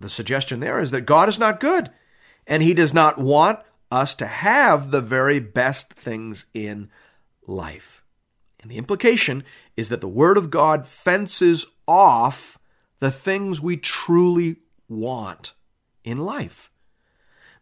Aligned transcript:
The 0.00 0.08
suggestion 0.08 0.60
there 0.60 0.80
is 0.80 0.90
that 0.92 1.02
God 1.02 1.28
is 1.28 1.38
not 1.38 1.60
good, 1.60 1.90
and 2.46 2.62
He 2.62 2.74
does 2.74 2.94
not 2.94 3.18
want 3.18 3.60
us 3.90 4.14
to 4.16 4.26
have 4.26 4.90
the 4.90 5.00
very 5.00 5.40
best 5.40 5.92
things 5.92 6.46
in 6.54 6.90
life. 7.46 8.04
And 8.60 8.70
the 8.70 8.76
implication 8.76 9.44
is 9.76 9.88
that 9.88 10.00
the 10.00 10.08
Word 10.08 10.36
of 10.36 10.50
God 10.50 10.86
fences 10.86 11.66
off 11.86 12.58
the 13.00 13.10
things 13.10 13.60
we 13.60 13.76
truly 13.76 14.56
want 14.88 15.52
in 16.04 16.18
life. 16.18 16.70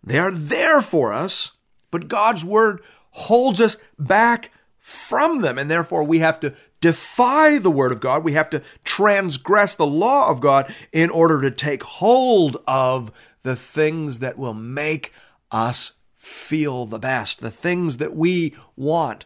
They 0.02 0.18
are 0.18 0.32
there 0.32 0.82
for 0.82 1.12
us, 1.12 1.52
but 1.90 2.08
God's 2.08 2.44
Word 2.44 2.82
holds 3.10 3.60
us 3.60 3.76
back 3.98 4.50
from 4.86 5.40
them, 5.40 5.58
and 5.58 5.68
therefore 5.68 6.04
we 6.04 6.20
have 6.20 6.38
to 6.38 6.54
defy 6.80 7.58
the 7.58 7.72
Word 7.72 7.90
of 7.90 7.98
God. 7.98 8.22
We 8.22 8.34
have 8.34 8.48
to 8.50 8.62
transgress 8.84 9.74
the 9.74 9.84
law 9.84 10.30
of 10.30 10.40
God 10.40 10.72
in 10.92 11.10
order 11.10 11.40
to 11.40 11.50
take 11.50 11.82
hold 11.82 12.58
of 12.68 13.10
the 13.42 13.56
things 13.56 14.20
that 14.20 14.38
will 14.38 14.54
make 14.54 15.12
us 15.50 15.94
feel 16.14 16.86
the 16.86 17.00
best, 17.00 17.40
the 17.40 17.50
things 17.50 17.96
that 17.96 18.14
we 18.14 18.54
want 18.76 19.24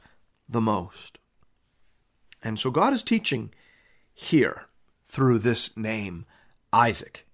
the 0.48 0.62
most. 0.62 1.18
And 2.42 2.58
so 2.58 2.70
God 2.70 2.94
is 2.94 3.02
teaching 3.02 3.52
here 4.14 4.64
through 5.04 5.40
this 5.40 5.76
name, 5.76 6.24
Isaac. 6.72 7.26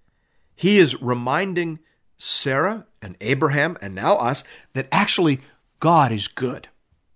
He 0.53 0.79
is 0.79 1.01
reminding 1.01 1.79
Sarah 2.17 2.87
and 3.01 3.15
Abraham 3.21 3.77
and 3.81 3.95
now 3.95 4.17
us 4.17 4.43
that 4.73 4.89
actually 4.91 5.39
God 5.79 6.11
is 6.11 6.27
good. 6.27 6.67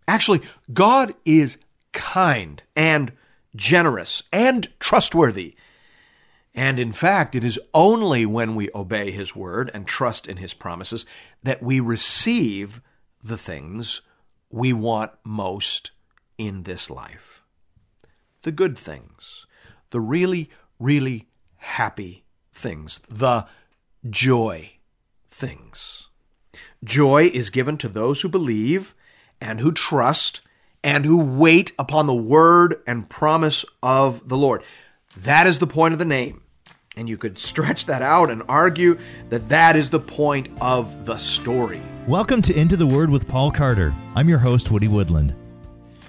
Actually, 0.08 0.42
God 0.74 1.14
is 1.26 1.58
kind 1.94 2.62
and 2.76 3.12
generous 3.56 4.24
and 4.32 4.68
trustworthy. 4.80 5.56
And 6.54 6.80
in 6.80 6.92
fact, 6.92 7.36
it 7.36 7.44
is 7.44 7.60
only 7.74 8.26
when 8.26 8.56
we 8.56 8.70
obey 8.76 9.12
His 9.12 9.36
word 9.36 9.72
and 9.74 9.88
trust 9.88 10.28
in 10.28 10.38
His 10.38 10.54
promises 10.54 11.06
that 11.44 11.64
we 11.64 11.80
receive 11.80 12.82
the 13.24 13.38
things 13.38 14.02
we 14.50 14.74
want 14.74 15.12
most 15.24 15.92
in 16.38 16.64
this 16.64 16.90
life. 16.90 17.44
The 18.44 18.52
good 18.52 18.78
things, 18.78 19.46
the 19.92 20.02
really, 20.02 20.50
really 20.80 21.28
happy 21.58 22.26
things, 22.54 23.00
the 23.08 23.46
joy 24.10 24.74
things. 25.30 26.08
Joy 26.84 27.28
is 27.34 27.50
given 27.50 27.78
to 27.78 27.88
those 27.88 28.22
who 28.22 28.30
believe 28.30 28.96
and 29.42 29.60
who 29.60 29.72
trust 29.72 30.42
and 30.84 31.04
who 31.04 31.18
wait 31.18 31.74
upon 31.78 32.06
the 32.06 32.16
word 32.16 32.82
and 32.88 33.10
promise 33.10 33.66
of 33.84 34.30
the 34.30 34.38
Lord. 34.38 34.64
That 35.18 35.48
is 35.48 35.60
the 35.60 35.68
point 35.68 35.94
of 35.94 36.00
the 36.00 36.06
name. 36.06 36.42
And 36.96 37.10
you 37.10 37.18
could 37.18 37.40
stretch 37.40 37.86
that 37.86 38.02
out 38.02 38.30
and 38.30 38.44
argue 38.48 38.98
that 39.30 39.50
that 39.50 39.76
is 39.76 39.90
the 39.90 40.00
point 40.00 40.50
of 40.62 41.06
the 41.06 41.18
story. 41.18 41.82
Welcome 42.08 42.42
to 42.44 42.60
Into 42.60 42.76
the 42.76 42.88
Word 42.88 43.10
with 43.10 43.28
Paul 43.28 43.52
Carter. 43.52 43.94
I'm 44.16 44.30
your 44.30 44.40
host, 44.40 44.72
Woody 44.72 44.88
Woodland. 44.88 45.34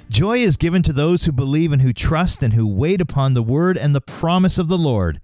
Joy 0.08 0.38
is 0.38 0.56
given 0.56 0.83
to 0.83 0.92
those 0.92 1.25
who 1.25 1.33
believe 1.33 1.72
and 1.72 1.80
who 1.80 1.92
trust 1.92 2.42
and 2.42 2.53
who 2.53 2.66
wait 2.66 3.00
upon 3.00 3.34
the 3.34 3.42
word 3.42 3.78
and 3.78 3.94
the 3.94 4.00
promise 4.00 4.58
of 4.58 4.69
the 4.69 4.77
Lord. 4.77 5.20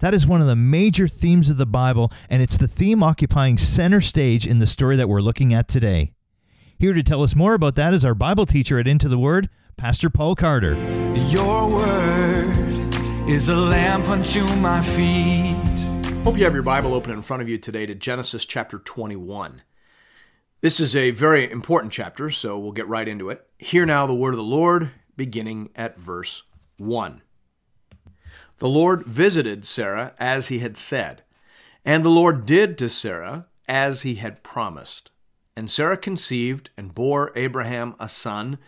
That 0.00 0.14
is 0.14 0.26
one 0.26 0.40
of 0.40 0.46
the 0.46 0.54
major 0.54 1.08
themes 1.08 1.50
of 1.50 1.56
the 1.56 1.66
Bible, 1.66 2.12
and 2.30 2.40
it's 2.40 2.56
the 2.56 2.68
theme 2.68 3.02
occupying 3.02 3.58
center 3.58 4.00
stage 4.00 4.46
in 4.46 4.60
the 4.60 4.66
story 4.66 4.94
that 4.96 5.08
we're 5.08 5.20
looking 5.20 5.52
at 5.52 5.66
today. 5.66 6.12
Here 6.80 6.92
to 6.92 7.02
tell 7.02 7.24
us 7.24 7.34
more 7.34 7.54
about 7.54 7.74
that 7.74 7.92
is 7.92 8.04
our 8.04 8.14
Bible 8.14 8.46
teacher 8.46 8.78
at 8.78 8.86
Into 8.86 9.08
the 9.08 9.18
Word, 9.18 9.48
Pastor 9.76 10.08
Paul 10.08 10.36
Carter. 10.36 10.74
Your 11.28 11.68
word 11.68 12.94
is 13.28 13.48
a 13.48 13.56
lamp 13.56 14.08
unto 14.08 14.44
my 14.58 14.80
feet. 14.80 15.56
Hope 16.22 16.38
you 16.38 16.44
have 16.44 16.54
your 16.54 16.62
Bible 16.62 16.94
open 16.94 17.10
in 17.10 17.22
front 17.22 17.42
of 17.42 17.48
you 17.48 17.58
today 17.58 17.84
to 17.86 17.96
Genesis 17.96 18.44
chapter 18.44 18.78
21. 18.78 19.62
This 20.60 20.78
is 20.78 20.94
a 20.94 21.10
very 21.10 21.50
important 21.50 21.92
chapter, 21.92 22.30
so 22.30 22.56
we'll 22.56 22.70
get 22.70 22.86
right 22.86 23.08
into 23.08 23.28
it. 23.28 23.44
Hear 23.58 23.84
now 23.84 24.06
the 24.06 24.14
word 24.14 24.34
of 24.34 24.38
the 24.38 24.44
Lord, 24.44 24.92
beginning 25.16 25.70
at 25.74 25.98
verse 25.98 26.44
1. 26.76 27.22
The 28.58 28.68
Lord 28.68 29.04
visited 29.04 29.64
Sarah 29.64 30.14
as 30.20 30.46
he 30.46 30.60
had 30.60 30.76
said, 30.76 31.24
and 31.84 32.04
the 32.04 32.08
Lord 32.08 32.46
did 32.46 32.78
to 32.78 32.88
Sarah 32.88 33.46
as 33.66 34.02
he 34.02 34.14
had 34.14 34.44
promised. 34.44 35.10
And 35.58 35.68
Sarah 35.68 35.96
conceived 35.96 36.70
and 36.76 36.94
bore 36.94 37.32
Abraham 37.34 37.96
a 37.98 38.08
son 38.08 38.58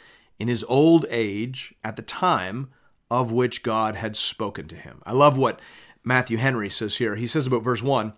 in 0.41 0.49
his 0.49 0.65
old 0.65 1.06
age 1.09 1.73
at 1.84 1.95
the 1.95 2.03
time 2.03 2.69
of 3.09 3.31
which 3.31 3.62
God 3.62 3.95
had 3.95 4.17
spoken 4.17 4.67
to 4.67 4.75
him. 4.75 5.01
I 5.06 5.12
love 5.12 5.39
what 5.39 5.61
Matthew 6.03 6.39
Henry 6.39 6.69
says 6.69 6.97
here. 6.97 7.15
He 7.15 7.28
says 7.28 7.47
about 7.47 7.62
verse 7.62 7.81
1 7.81 8.12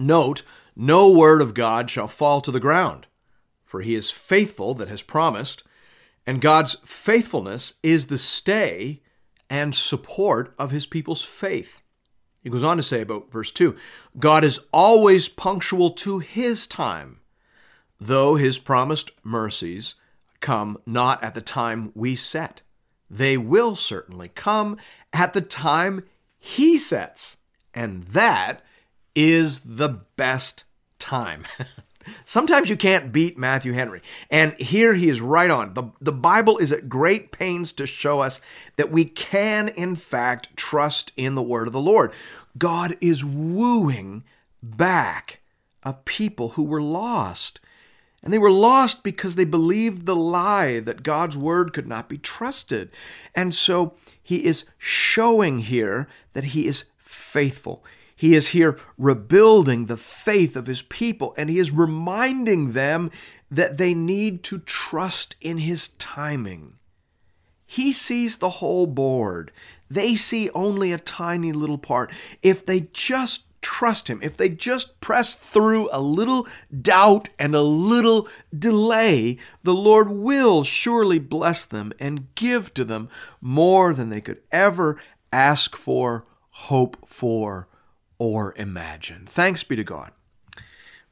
Note, 0.00 0.42
no 0.74 1.12
word 1.12 1.40
of 1.40 1.54
God 1.54 1.88
shall 1.88 2.08
fall 2.08 2.40
to 2.40 2.50
the 2.50 2.58
ground, 2.58 3.06
for 3.62 3.82
he 3.82 3.94
is 3.94 4.10
faithful 4.10 4.74
that 4.74 4.88
has 4.88 5.02
promised, 5.02 5.62
and 6.26 6.40
God's 6.40 6.74
faithfulness 6.84 7.74
is 7.84 8.08
the 8.08 8.18
stay 8.18 9.00
and 9.48 9.76
support 9.76 10.56
of 10.58 10.72
his 10.72 10.86
people's 10.86 11.22
faith. 11.22 11.80
He 12.42 12.50
goes 12.50 12.64
on 12.64 12.78
to 12.78 12.82
say 12.82 13.02
about 13.02 13.30
verse 13.30 13.52
2 13.52 13.76
God 14.18 14.42
is 14.42 14.58
always 14.72 15.28
punctual 15.28 15.92
to 15.92 16.18
his 16.18 16.66
time 16.66 17.19
though 18.00 18.36
his 18.36 18.58
promised 18.58 19.10
mercies 19.22 19.94
come 20.40 20.78
not 20.86 21.22
at 21.22 21.34
the 21.34 21.42
time 21.42 21.92
we 21.94 22.16
set. 22.16 22.62
They 23.10 23.36
will 23.36 23.76
certainly 23.76 24.28
come 24.28 24.78
at 25.12 25.34
the 25.34 25.40
time 25.40 26.04
he 26.38 26.78
sets. 26.78 27.36
And 27.74 28.04
that 28.04 28.62
is 29.14 29.60
the 29.60 30.00
best 30.16 30.64
time. 30.98 31.44
Sometimes 32.24 32.70
you 32.70 32.76
can't 32.76 33.12
beat 33.12 33.36
Matthew 33.36 33.72
Henry. 33.72 34.00
And 34.30 34.54
here 34.54 34.94
he 34.94 35.08
is 35.08 35.20
right 35.20 35.50
on. 35.50 35.74
The, 35.74 35.84
the 36.00 36.12
Bible 36.12 36.58
is 36.58 36.72
at 36.72 36.88
great 36.88 37.30
pains 37.30 37.72
to 37.72 37.86
show 37.86 38.20
us 38.20 38.40
that 38.76 38.90
we 38.90 39.04
can, 39.04 39.68
in 39.68 39.96
fact, 39.96 40.56
trust 40.56 41.12
in 41.16 41.34
the 41.34 41.42
word 41.42 41.66
of 41.66 41.72
the 41.72 41.80
Lord. 41.80 42.12
God 42.56 42.96
is 43.00 43.24
wooing 43.24 44.24
back 44.62 45.40
a 45.82 45.94
people 45.94 46.50
who 46.50 46.64
were 46.64 46.82
lost. 46.82 47.60
And 48.22 48.32
they 48.32 48.38
were 48.38 48.50
lost 48.50 49.02
because 49.02 49.34
they 49.34 49.44
believed 49.44 50.04
the 50.04 50.16
lie 50.16 50.80
that 50.80 51.02
God's 51.02 51.38
word 51.38 51.72
could 51.72 51.86
not 51.86 52.08
be 52.08 52.18
trusted. 52.18 52.90
And 53.34 53.54
so 53.54 53.94
he 54.22 54.44
is 54.44 54.64
showing 54.76 55.60
here 55.60 56.06
that 56.34 56.44
he 56.44 56.66
is 56.66 56.84
faithful. 56.98 57.82
He 58.14 58.34
is 58.34 58.48
here 58.48 58.78
rebuilding 58.98 59.86
the 59.86 59.96
faith 59.96 60.54
of 60.54 60.66
his 60.66 60.82
people, 60.82 61.34
and 61.38 61.48
he 61.48 61.58
is 61.58 61.70
reminding 61.70 62.72
them 62.72 63.10
that 63.50 63.78
they 63.78 63.94
need 63.94 64.42
to 64.44 64.58
trust 64.58 65.36
in 65.40 65.56
his 65.58 65.88
timing. 65.88 66.74
He 67.66 67.92
sees 67.92 68.36
the 68.36 68.50
whole 68.50 68.86
board. 68.86 69.52
They 69.88 70.14
see 70.14 70.50
only 70.50 70.92
a 70.92 70.98
tiny 70.98 71.52
little 71.52 71.78
part. 71.78 72.12
If 72.42 72.66
they 72.66 72.88
just 72.92 73.44
trust 73.62 74.08
Him, 74.08 74.20
if 74.22 74.36
they 74.36 74.48
just 74.48 75.00
press 75.00 75.34
through 75.34 75.88
a 75.92 76.00
little 76.00 76.46
doubt 76.80 77.28
and 77.38 77.54
a 77.54 77.62
little 77.62 78.28
delay, 78.56 79.38
the 79.62 79.74
Lord 79.74 80.10
will 80.10 80.62
surely 80.64 81.18
bless 81.18 81.64
them 81.64 81.92
and 81.98 82.34
give 82.34 82.74
to 82.74 82.84
them 82.84 83.08
more 83.40 83.92
than 83.94 84.10
they 84.10 84.20
could 84.20 84.40
ever 84.50 85.00
ask 85.32 85.76
for, 85.76 86.26
hope 86.50 87.06
for, 87.06 87.68
or 88.18 88.54
imagine. 88.56 89.26
Thanks 89.26 89.64
be 89.64 89.76
to 89.76 89.84
God. 89.84 90.12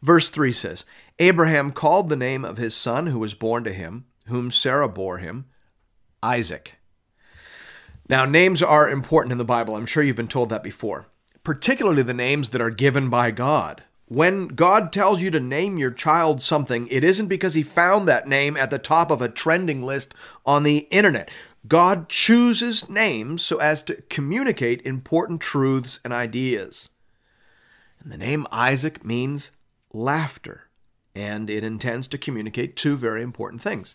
Verse 0.02 0.28
3 0.28 0.52
says 0.52 0.84
Abraham 1.18 1.72
called 1.72 2.08
the 2.08 2.16
name 2.16 2.44
of 2.44 2.58
his 2.58 2.74
son 2.74 3.08
who 3.08 3.18
was 3.18 3.34
born 3.34 3.64
to 3.64 3.72
him, 3.72 4.06
whom 4.26 4.50
Sarah 4.50 4.88
bore 4.88 5.18
him, 5.18 5.46
Isaac. 6.22 6.74
Now, 8.08 8.24
names 8.24 8.62
are 8.62 8.88
important 8.88 9.32
in 9.32 9.38
the 9.38 9.44
Bible. 9.44 9.76
I'm 9.76 9.86
sure 9.86 10.02
you've 10.02 10.16
been 10.16 10.28
told 10.28 10.48
that 10.50 10.62
before 10.62 11.06
particularly 11.48 12.02
the 12.02 12.12
names 12.12 12.50
that 12.50 12.60
are 12.60 12.68
given 12.68 13.08
by 13.08 13.30
God. 13.30 13.82
When 14.04 14.48
God 14.48 14.92
tells 14.92 15.22
you 15.22 15.30
to 15.30 15.40
name 15.40 15.78
your 15.78 15.90
child 15.90 16.42
something, 16.42 16.86
it 16.88 17.02
isn't 17.02 17.28
because 17.28 17.54
he 17.54 17.62
found 17.62 18.06
that 18.06 18.28
name 18.28 18.54
at 18.54 18.68
the 18.68 18.78
top 18.78 19.10
of 19.10 19.22
a 19.22 19.30
trending 19.30 19.82
list 19.82 20.14
on 20.44 20.62
the 20.62 20.86
internet. 20.90 21.30
God 21.66 22.10
chooses 22.10 22.90
names 22.90 23.40
so 23.40 23.56
as 23.56 23.82
to 23.84 23.94
communicate 24.10 24.84
important 24.84 25.40
truths 25.40 26.00
and 26.04 26.12
ideas. 26.12 26.90
And 28.02 28.12
the 28.12 28.18
name 28.18 28.46
Isaac 28.52 29.02
means 29.02 29.50
laughter, 29.90 30.68
and 31.14 31.48
it 31.48 31.64
intends 31.64 32.06
to 32.08 32.18
communicate 32.18 32.76
two 32.76 32.94
very 32.94 33.22
important 33.22 33.62
things. 33.62 33.94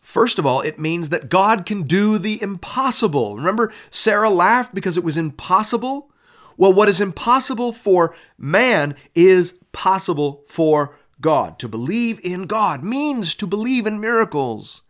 First 0.00 0.40
of 0.40 0.46
all, 0.46 0.62
it 0.62 0.80
means 0.80 1.10
that 1.10 1.28
God 1.28 1.64
can 1.64 1.84
do 1.84 2.18
the 2.18 2.42
impossible. 2.42 3.36
Remember, 3.36 3.72
Sarah 3.88 4.30
laughed 4.30 4.74
because 4.74 4.96
it 4.96 5.04
was 5.04 5.16
impossible? 5.16 6.10
Well, 6.58 6.72
what 6.72 6.88
is 6.88 7.00
impossible 7.00 7.72
for 7.72 8.14
man 8.36 8.96
is 9.14 9.54
possible 9.72 10.42
for 10.46 10.96
God. 11.20 11.58
To 11.60 11.68
believe 11.68 12.20
in 12.24 12.46
God 12.46 12.82
means 12.82 13.34
to 13.36 13.46
believe 13.46 13.86
in 13.86 14.00
miracles. 14.00 14.82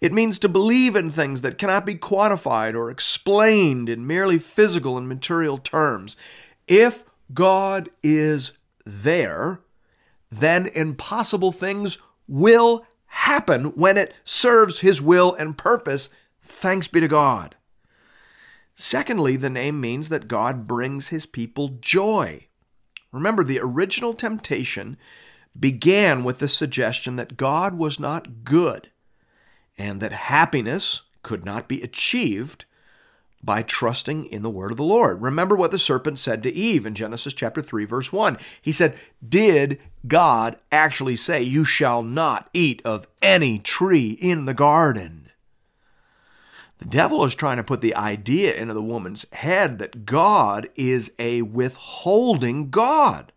It 0.00 0.12
means 0.12 0.40
to 0.40 0.48
believe 0.48 0.96
in 0.96 1.10
things 1.10 1.40
that 1.40 1.56
cannot 1.56 1.86
be 1.86 1.94
quantified 1.94 2.74
or 2.74 2.90
explained 2.90 3.88
in 3.88 4.06
merely 4.06 4.40
physical 4.40 4.98
and 4.98 5.08
material 5.08 5.58
terms. 5.58 6.16
If 6.66 7.04
God 7.32 7.90
is 8.02 8.52
there, 8.84 9.60
then 10.30 10.66
impossible 10.66 11.52
things 11.52 11.98
will 12.26 12.84
happen 13.06 13.66
when 13.76 13.96
it 13.96 14.14
serves 14.24 14.80
his 14.80 15.00
will 15.00 15.32
and 15.34 15.56
purpose. 15.56 16.10
Thanks 16.42 16.88
be 16.88 17.00
to 17.00 17.08
God. 17.08 17.54
Secondly, 18.80 19.34
the 19.34 19.50
name 19.50 19.80
means 19.80 20.08
that 20.08 20.28
God 20.28 20.68
brings 20.68 21.08
his 21.08 21.26
people 21.26 21.78
joy. 21.80 22.46
Remember, 23.10 23.42
the 23.42 23.58
original 23.60 24.14
temptation 24.14 24.96
began 25.58 26.22
with 26.22 26.38
the 26.38 26.46
suggestion 26.46 27.16
that 27.16 27.36
God 27.36 27.76
was 27.76 27.98
not 27.98 28.44
good 28.44 28.90
and 29.76 30.00
that 30.00 30.12
happiness 30.12 31.02
could 31.24 31.44
not 31.44 31.66
be 31.66 31.82
achieved 31.82 32.66
by 33.42 33.62
trusting 33.62 34.26
in 34.26 34.42
the 34.42 34.50
word 34.50 34.70
of 34.70 34.76
the 34.76 34.84
Lord. 34.84 35.22
Remember 35.22 35.56
what 35.56 35.72
the 35.72 35.78
serpent 35.80 36.16
said 36.16 36.40
to 36.44 36.54
Eve 36.54 36.86
in 36.86 36.94
Genesis 36.94 37.34
chapter 37.34 37.60
3 37.60 37.84
verse 37.84 38.12
1. 38.12 38.38
He 38.62 38.70
said, 38.70 38.96
"Did 39.28 39.80
God 40.06 40.56
actually 40.70 41.16
say 41.16 41.42
you 41.42 41.64
shall 41.64 42.04
not 42.04 42.48
eat 42.54 42.80
of 42.84 43.08
any 43.22 43.58
tree 43.58 44.10
in 44.12 44.44
the 44.44 44.54
garden?" 44.54 45.27
The 46.78 46.86
devil 46.86 47.24
is 47.24 47.34
trying 47.34 47.56
to 47.56 47.64
put 47.64 47.80
the 47.80 47.94
idea 47.94 48.54
into 48.54 48.74
the 48.74 48.82
woman's 48.82 49.26
head 49.32 49.78
that 49.78 50.06
God 50.06 50.68
is 50.76 51.12
a 51.18 51.42
withholding 51.42 52.70
God. 52.70 53.32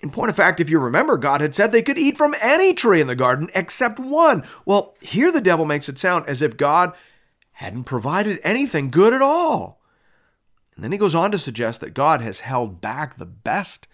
In 0.00 0.10
point 0.10 0.28
of 0.28 0.36
fact, 0.36 0.60
if 0.60 0.68
you 0.68 0.78
remember, 0.78 1.16
God 1.16 1.40
had 1.40 1.54
said 1.54 1.72
they 1.72 1.80
could 1.80 1.96
eat 1.96 2.18
from 2.18 2.34
any 2.42 2.74
tree 2.74 3.00
in 3.00 3.06
the 3.06 3.16
garden 3.16 3.48
except 3.54 3.98
one. 3.98 4.46
Well, 4.66 4.94
here 5.00 5.32
the 5.32 5.40
devil 5.40 5.64
makes 5.64 5.88
it 5.88 5.98
sound 5.98 6.26
as 6.28 6.42
if 6.42 6.58
God 6.58 6.92
hadn't 7.52 7.84
provided 7.84 8.38
anything 8.44 8.90
good 8.90 9.14
at 9.14 9.22
all. 9.22 9.80
And 10.74 10.84
then 10.84 10.92
he 10.92 10.98
goes 10.98 11.14
on 11.14 11.30
to 11.30 11.38
suggest 11.38 11.80
that 11.80 11.94
God 11.94 12.20
has 12.20 12.40
held 12.40 12.82
back 12.82 13.16
the 13.16 13.24
best 13.24 13.88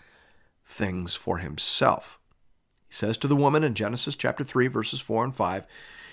things 0.64 1.14
for 1.14 1.38
himself. 1.38 2.18
He 2.88 2.94
says 2.94 3.16
to 3.18 3.28
the 3.28 3.36
woman 3.36 3.62
in 3.62 3.74
Genesis 3.74 4.16
chapter 4.16 4.42
3 4.42 4.66
verses 4.66 5.00
4 5.00 5.22
and 5.22 5.36
5, 5.36 5.64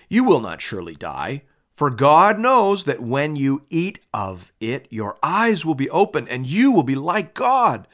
"You 0.09 0.23
will 0.23 0.41
not 0.41 0.61
surely 0.61 0.93
die, 0.93 1.41
for 1.77 1.89
God 1.89 2.39
knows 2.39 2.83
that 2.83 3.01
when 3.01 3.37
you 3.37 3.63
eat 3.69 3.99
of 4.13 4.51
it, 4.59 4.87
your 4.89 5.17
eyes 5.23 5.65
will 5.65 5.75
be 5.75 5.89
open 5.89 6.27
and 6.27 6.45
you 6.45 6.73
will 6.73 6.83
be 6.83 6.95
like 6.95 7.33
God." 7.33 7.87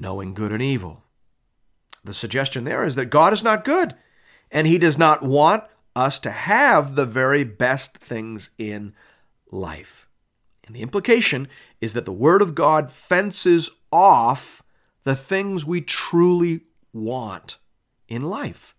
knowing 0.00 0.34
good 0.34 0.50
and 0.50 0.62
evil. 0.62 1.04
The 2.02 2.14
suggestion 2.14 2.64
there 2.64 2.84
is 2.84 2.94
that 2.94 3.06
God 3.06 3.32
is 3.32 3.42
not 3.42 3.64
good, 3.64 3.94
and 4.50 4.66
He 4.66 4.78
does 4.78 4.96
not 4.96 5.22
want 5.22 5.64
us 5.94 6.18
to 6.20 6.30
have 6.30 6.94
the 6.94 7.06
very 7.06 7.44
best 7.44 7.98
things 7.98 8.50
in 8.56 8.94
life. 9.52 10.08
And 10.66 10.74
the 10.74 10.82
implication 10.82 11.48
is 11.80 11.92
that 11.92 12.06
the 12.06 12.12
Word 12.12 12.42
of 12.42 12.54
God 12.54 12.90
fences 12.90 13.70
off 13.92 14.62
the 15.04 15.16
things 15.16 15.66
we 15.66 15.80
truly 15.80 16.62
want 16.92 17.58
in 18.08 18.22
life. 18.22 18.74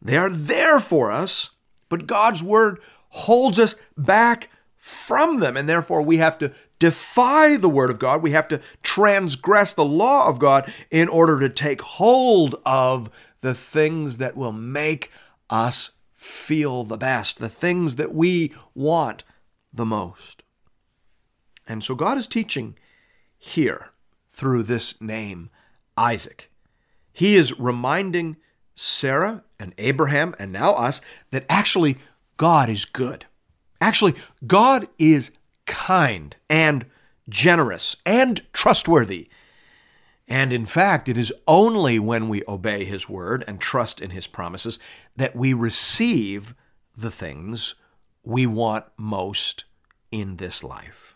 They 0.00 0.16
are 0.16 0.30
there 0.30 0.80
for 0.80 1.12
us, 1.12 1.50
but 1.88 2.06
God's 2.06 2.42
Word 2.42 2.80
holds 3.12 3.58
us 3.58 3.76
back 3.96 4.48
from 4.76 5.40
them, 5.40 5.56
and 5.56 5.68
therefore 5.68 6.02
we 6.02 6.16
have 6.16 6.36
to 6.38 6.52
defy 6.78 7.56
the 7.56 7.68
Word 7.68 7.90
of 7.90 8.00
God. 8.00 8.22
We 8.22 8.32
have 8.32 8.48
to 8.48 8.60
transgress 8.82 9.72
the 9.72 9.84
law 9.84 10.26
of 10.26 10.40
God 10.40 10.72
in 10.90 11.08
order 11.08 11.38
to 11.38 11.48
take 11.48 11.80
hold 11.80 12.56
of 12.66 13.08
the 13.40 13.54
things 13.54 14.18
that 14.18 14.36
will 14.36 14.52
make 14.52 15.10
us 15.48 15.92
feel 16.12 16.82
the 16.82 16.96
best, 16.96 17.38
the 17.38 17.48
things 17.48 17.96
that 17.96 18.12
we 18.14 18.52
want 18.74 19.22
the 19.72 19.86
most. 19.86 20.42
And 21.68 21.84
so 21.84 21.94
God 21.94 22.18
is 22.18 22.26
teaching 22.26 22.76
here 23.38 23.90
through 24.30 24.64
this 24.64 25.00
name, 25.00 25.50
Isaac. 25.96 26.50
He 27.12 27.36
is 27.36 27.58
reminding 27.58 28.36
Sarah 28.74 29.44
and 29.60 29.74
Abraham 29.78 30.34
and 30.38 30.52
now 30.52 30.72
us 30.72 31.00
that 31.30 31.44
actually 31.48 31.98
God 32.42 32.68
is 32.68 32.84
good. 32.84 33.26
Actually, 33.80 34.16
God 34.44 34.88
is 34.98 35.30
kind 35.64 36.34
and 36.50 36.84
generous 37.28 37.94
and 38.04 38.40
trustworthy. 38.52 39.28
And 40.26 40.52
in 40.52 40.66
fact, 40.66 41.08
it 41.08 41.16
is 41.16 41.32
only 41.46 42.00
when 42.00 42.28
we 42.28 42.42
obey 42.48 42.84
His 42.84 43.08
word 43.08 43.44
and 43.46 43.60
trust 43.60 44.00
in 44.00 44.10
His 44.10 44.26
promises 44.26 44.80
that 45.14 45.36
we 45.36 45.52
receive 45.52 46.56
the 46.96 47.12
things 47.12 47.76
we 48.24 48.44
want 48.44 48.86
most 48.96 49.64
in 50.10 50.38
this 50.38 50.64
life. 50.64 51.14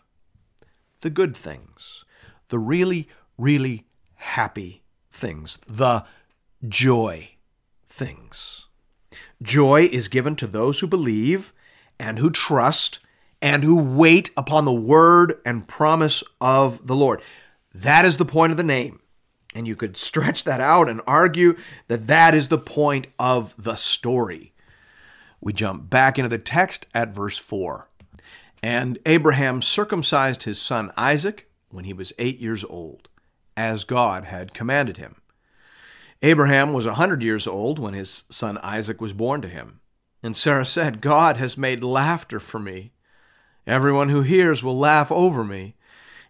The 1.01 1.09
good 1.09 1.35
things, 1.35 2.05
the 2.47 2.57
really, 2.57 3.09
really 3.37 3.85
happy 4.15 4.81
things, 5.11 5.57
the 5.67 6.05
joy 6.65 7.31
things. 7.85 8.66
Joy 9.41 9.89
is 9.91 10.07
given 10.07 10.35
to 10.37 10.47
those 10.47 10.79
who 10.79 10.87
believe 10.87 11.53
and 11.99 12.19
who 12.19 12.29
trust 12.29 12.99
and 13.41 13.63
who 13.63 13.75
wait 13.75 14.31
upon 14.35 14.65
the 14.65 14.73
word 14.73 15.39
and 15.45 15.67
promise 15.67 16.23
of 16.41 16.85
the 16.87 16.95
Lord. 16.95 17.21
That 17.73 18.05
is 18.05 18.17
the 18.17 18.25
point 18.25 18.51
of 18.51 18.57
the 18.57 18.63
name. 18.63 18.99
And 19.53 19.67
you 19.67 19.75
could 19.75 19.97
stretch 19.97 20.43
that 20.43 20.61
out 20.61 20.89
and 20.89 21.01
argue 21.07 21.55
that 21.87 22.07
that 22.07 22.33
is 22.33 22.47
the 22.47 22.57
point 22.57 23.07
of 23.19 23.55
the 23.57 23.75
story. 23.75 24.53
We 25.39 25.53
jump 25.53 25.89
back 25.89 26.17
into 26.17 26.29
the 26.29 26.39
text 26.39 26.87
at 26.93 27.13
verse 27.13 27.37
4. 27.37 27.87
And 28.63 28.97
Abraham 29.05 29.61
circumcised 29.61 30.43
his 30.43 30.59
son 30.59 30.91
Isaac 30.97 31.49
when 31.69 31.85
he 31.85 31.93
was 31.93 32.13
eight 32.17 32.39
years 32.39 32.63
old, 32.63 33.07
as 33.55 33.83
God 33.83 34.25
had 34.25 34.53
commanded 34.53 34.97
him. 34.97 35.21
Abraham 36.21 36.73
was 36.73 36.85
a 36.85 36.95
hundred 36.95 37.23
years 37.23 37.45
old 37.45 37.77
when 37.77 37.93
his 37.93 38.23
son 38.29 38.57
Isaac 38.59 38.99
was 38.99 39.13
born 39.13 39.41
to 39.41 39.47
him. 39.47 39.81
And 40.23 40.35
Sarah 40.35 40.65
said, 40.65 41.01
God 41.01 41.37
has 41.37 41.57
made 41.57 41.83
laughter 41.83 42.39
for 42.39 42.59
me. 42.59 42.91
Everyone 43.67 44.09
who 44.09 44.21
hears 44.21 44.63
will 44.63 44.77
laugh 44.77 45.11
over 45.11 45.43
me. 45.43 45.75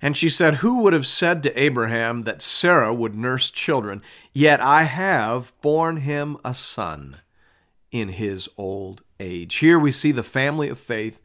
And 0.01 0.16
she 0.16 0.30
said, 0.30 0.56
Who 0.56 0.81
would 0.84 0.94
have 0.94 1.07
said 1.07 1.42
to 1.44 1.60
Abraham 1.60 2.24
that 2.24 2.42
Sarah 2.42 2.94
would 2.94 3.16
nurse 3.16 3.50
children? 3.50 4.01
Yet 4.34 4.60
I 4.60 4.84
have 4.84 5.54
borne 5.62 5.98
him 5.98 6.38
a 6.44 6.54
son 6.54 7.22
in 7.92 8.10
his 8.10 8.50
old 8.57 9.01
age. 9.19 9.56
Here 9.56 9.80
we 9.80 9.92
see 9.92 10.12
the 10.12 10.24
family 10.24 10.69
of 10.69 10.80
faith 10.80 11.22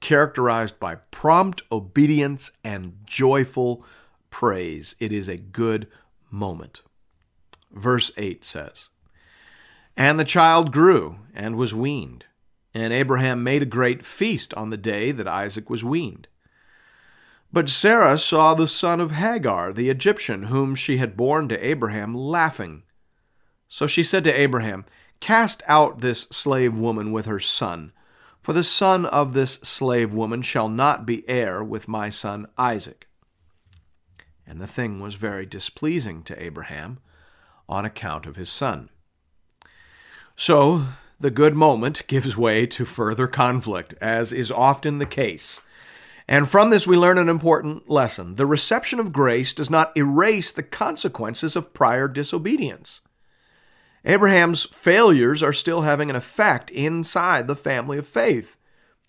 characterized 0.00 0.78
by 0.78 0.96
prompt 0.96 1.62
obedience 1.72 2.52
and 2.62 2.98
joyful 3.04 3.84
praise. 4.30 4.94
It 5.00 5.12
is 5.12 5.28
a 5.28 5.36
good 5.36 5.88
moment. 6.30 6.82
Verse 7.74 8.12
8 8.16 8.44
says, 8.44 8.88
and 9.96 10.18
the 10.18 10.24
child 10.24 10.72
grew 10.72 11.18
and 11.34 11.56
was 11.56 11.74
weaned. 11.74 12.24
And 12.72 12.92
Abraham 12.92 13.44
made 13.44 13.62
a 13.62 13.66
great 13.66 14.04
feast 14.04 14.52
on 14.54 14.70
the 14.70 14.76
day 14.76 15.12
that 15.12 15.28
Isaac 15.28 15.70
was 15.70 15.84
weaned. 15.84 16.26
But 17.52 17.68
Sarah 17.68 18.18
saw 18.18 18.54
the 18.54 18.66
son 18.66 19.00
of 19.00 19.12
Hagar, 19.12 19.72
the 19.72 19.88
Egyptian, 19.88 20.44
whom 20.44 20.74
she 20.74 20.96
had 20.96 21.16
borne 21.16 21.48
to 21.48 21.66
Abraham, 21.66 22.12
laughing. 22.12 22.82
So 23.68 23.86
she 23.86 24.02
said 24.02 24.24
to 24.24 24.40
Abraham, 24.40 24.84
Cast 25.20 25.62
out 25.68 26.00
this 26.00 26.22
slave 26.32 26.76
woman 26.76 27.12
with 27.12 27.26
her 27.26 27.38
son, 27.38 27.92
for 28.42 28.52
the 28.52 28.64
son 28.64 29.06
of 29.06 29.32
this 29.32 29.54
slave 29.62 30.12
woman 30.12 30.42
shall 30.42 30.68
not 30.68 31.06
be 31.06 31.26
heir 31.28 31.62
with 31.62 31.86
my 31.86 32.08
son 32.08 32.48
Isaac. 32.58 33.06
And 34.44 34.60
the 34.60 34.66
thing 34.66 35.00
was 35.00 35.14
very 35.14 35.46
displeasing 35.46 36.24
to 36.24 36.42
Abraham 36.42 36.98
on 37.68 37.84
account 37.84 38.26
of 38.26 38.36
his 38.36 38.50
son. 38.50 38.88
So, 40.36 40.84
the 41.20 41.30
good 41.30 41.54
moment 41.54 42.06
gives 42.06 42.36
way 42.36 42.66
to 42.66 42.84
further 42.84 43.26
conflict, 43.26 43.94
as 44.00 44.32
is 44.32 44.50
often 44.50 44.98
the 44.98 45.06
case. 45.06 45.60
And 46.26 46.48
from 46.48 46.70
this, 46.70 46.86
we 46.86 46.96
learn 46.96 47.18
an 47.18 47.28
important 47.28 47.88
lesson. 47.88 48.36
The 48.36 48.46
reception 48.46 48.98
of 48.98 49.12
grace 49.12 49.52
does 49.52 49.70
not 49.70 49.96
erase 49.96 50.50
the 50.50 50.62
consequences 50.62 51.54
of 51.54 51.74
prior 51.74 52.08
disobedience. 52.08 53.00
Abraham's 54.04 54.64
failures 54.66 55.42
are 55.42 55.52
still 55.52 55.82
having 55.82 56.10
an 56.10 56.16
effect 56.16 56.70
inside 56.70 57.46
the 57.46 57.56
family 57.56 57.98
of 57.98 58.06
faith. 58.06 58.56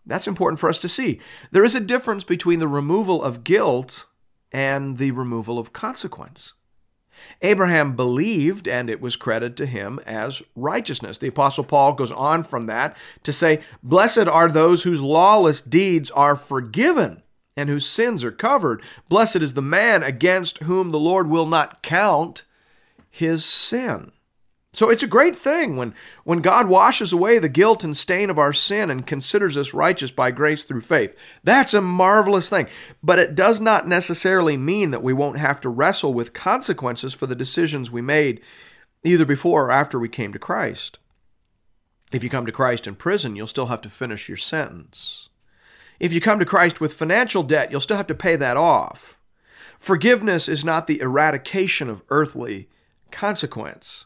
That's 0.05 0.27
important 0.27 0.59
for 0.59 0.69
us 0.69 0.79
to 0.79 0.89
see. 0.89 1.19
There 1.51 1.63
is 1.63 1.75
a 1.75 1.79
difference 1.79 2.24
between 2.24 2.59
the 2.59 2.67
removal 2.67 3.21
of 3.21 3.43
guilt 3.43 4.05
and 4.51 4.97
the 4.97 5.12
removal 5.12 5.57
of 5.57 5.74
consequence. 5.74 6.53
Abraham 7.41 7.95
believed, 7.95 8.67
and 8.67 8.89
it 8.89 9.01
was 9.01 9.15
credited 9.15 9.57
to 9.57 9.65
him 9.65 10.00
as 10.05 10.41
righteousness. 10.55 11.17
The 11.17 11.27
Apostle 11.27 11.63
Paul 11.63 11.93
goes 11.93 12.12
on 12.12 12.43
from 12.43 12.65
that 12.67 12.95
to 13.24 13.34
say, 13.34 13.62
Blessed 13.84 14.27
are 14.27 14.50
those 14.50 14.84
whose 14.84 15.01
lawless 15.01 15.62
deeds 15.62 16.12
are 16.12 16.36
forgiven 16.36 17.22
and 17.57 17.69
whose 17.69 17.86
sins 17.86 18.24
are 18.24 18.31
covered. 18.31 18.81
Blessed 19.10 19.38
is 19.38 19.53
the 19.53 19.62
man 19.62 20.03
against 20.03 20.63
whom 20.63 20.91
the 20.91 21.00
Lord 21.00 21.27
will 21.27 21.45
not 21.45 21.81
count 21.81 22.43
his 23.10 23.45
sin. 23.45 24.12
So 24.75 24.89
it's 24.89 25.03
a 25.03 25.08
great 25.08 25.38
thing 25.38 25.77
when, 25.77 25.96
when 26.25 26.39
God 26.39 26.67
washes 26.67 27.13
away 27.13 27.39
the 27.39 27.48
guilt 27.48 27.86
and 27.86 27.96
stain 27.96 28.29
of 28.29 28.38
our 28.38 28.51
sin 28.51 28.89
and 28.89 29.08
considers 29.08 29.55
us 29.55 29.74
righteous 29.74 30.12
by 30.12 30.32
grace 30.32 30.63
through 30.63 30.82
faith. 30.82 31.15
That's 31.46 31.74
a 31.74 31.79
marvelous 31.79 32.50
thing. 32.50 32.67
But 33.01 33.17
it 33.17 33.36
does 33.36 33.62
not 33.62 33.88
necessarily 33.88 34.58
mean 34.58 34.91
that 34.91 35.01
we 35.01 35.13
won't 35.13 35.38
have 35.38 35.62
to 35.62 35.70
wrestle 35.70 36.13
with 36.13 36.34
consequences 36.34 37.13
for 37.13 37.25
the 37.25 37.38
decisions 37.38 37.89
we 37.89 38.01
made 38.01 38.41
either 39.01 39.25
before 39.25 39.67
or 39.67 39.72
after 39.72 39.98
we 39.98 40.10
came 40.10 40.34
to 40.34 40.39
Christ. 40.39 41.00
If 42.12 42.22
you 42.22 42.29
come 42.29 42.46
to 42.46 42.51
Christ 42.51 42.86
in 42.86 42.96
prison, 42.96 43.38
you'll 43.38 43.48
still 43.48 43.67
have 43.67 43.82
to 43.82 43.89
finish 43.89 44.27
your 44.27 44.38
sentence. 44.38 45.29
If 46.01 46.12
you 46.12 46.20
come 46.20 46.39
to 46.39 46.46
Christ 46.46 46.82
with 46.82 46.91
financial 46.91 47.44
debt, 47.44 47.72
you'll 47.72 47.79
still 47.79 47.96
have 47.96 48.08
to 48.08 48.15
pay 48.15 48.36
that 48.36 48.58
off. 48.58 49.17
Forgiveness 49.79 50.50
is 50.50 50.65
not 50.65 50.88
the 50.88 51.00
eradication 51.00 51.89
of 51.89 52.03
earthly 52.10 52.67
consequence. 53.10 54.05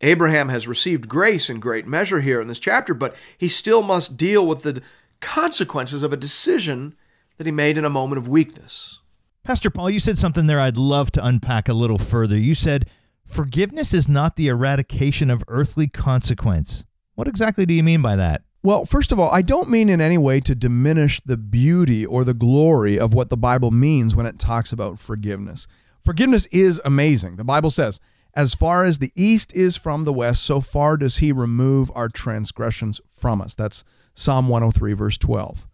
Abraham 0.00 0.48
has 0.50 0.68
received 0.68 1.08
grace 1.08 1.48
in 1.48 1.60
great 1.60 1.86
measure 1.86 2.20
here 2.20 2.40
in 2.40 2.48
this 2.48 2.58
chapter, 2.58 2.92
but 2.92 3.16
he 3.38 3.48
still 3.48 3.82
must 3.82 4.16
deal 4.16 4.46
with 4.46 4.62
the 4.62 4.82
consequences 5.20 6.02
of 6.02 6.12
a 6.12 6.16
decision 6.16 6.94
that 7.38 7.46
he 7.46 7.52
made 7.52 7.78
in 7.78 7.84
a 7.84 7.90
moment 7.90 8.18
of 8.18 8.28
weakness. 8.28 9.00
Pastor 9.42 9.70
Paul, 9.70 9.90
you 9.90 10.00
said 10.00 10.18
something 10.18 10.46
there 10.46 10.60
I'd 10.60 10.76
love 10.76 11.10
to 11.12 11.24
unpack 11.24 11.68
a 11.68 11.74
little 11.74 11.98
further. 11.98 12.36
You 12.36 12.54
said, 12.54 12.86
Forgiveness 13.24 13.92
is 13.92 14.08
not 14.08 14.36
the 14.36 14.48
eradication 14.48 15.30
of 15.30 15.44
earthly 15.48 15.88
consequence. 15.88 16.84
What 17.14 17.28
exactly 17.28 17.66
do 17.66 17.74
you 17.74 17.82
mean 17.82 18.02
by 18.02 18.16
that? 18.16 18.42
Well, 18.62 18.84
first 18.84 19.12
of 19.12 19.20
all, 19.20 19.30
I 19.30 19.42
don't 19.42 19.70
mean 19.70 19.88
in 19.88 20.00
any 20.00 20.18
way 20.18 20.40
to 20.40 20.54
diminish 20.54 21.20
the 21.24 21.36
beauty 21.36 22.04
or 22.04 22.24
the 22.24 22.34
glory 22.34 22.98
of 22.98 23.14
what 23.14 23.30
the 23.30 23.36
Bible 23.36 23.70
means 23.70 24.14
when 24.14 24.26
it 24.26 24.38
talks 24.38 24.72
about 24.72 24.98
forgiveness. 24.98 25.66
Forgiveness 26.04 26.46
is 26.46 26.80
amazing. 26.84 27.36
The 27.36 27.44
Bible 27.44 27.70
says, 27.70 28.00
as 28.36 28.54
far 28.54 28.84
as 28.84 28.98
the 28.98 29.10
east 29.16 29.52
is 29.54 29.76
from 29.76 30.04
the 30.04 30.12
west, 30.12 30.44
so 30.44 30.60
far 30.60 30.98
does 30.98 31.16
he 31.16 31.32
remove 31.32 31.90
our 31.94 32.10
transgressions 32.10 33.00
from 33.08 33.40
us. 33.40 33.54
That's 33.54 33.82
Psalm 34.12 34.48
103, 34.48 34.92
verse 34.92 35.16
12. 35.16 35.66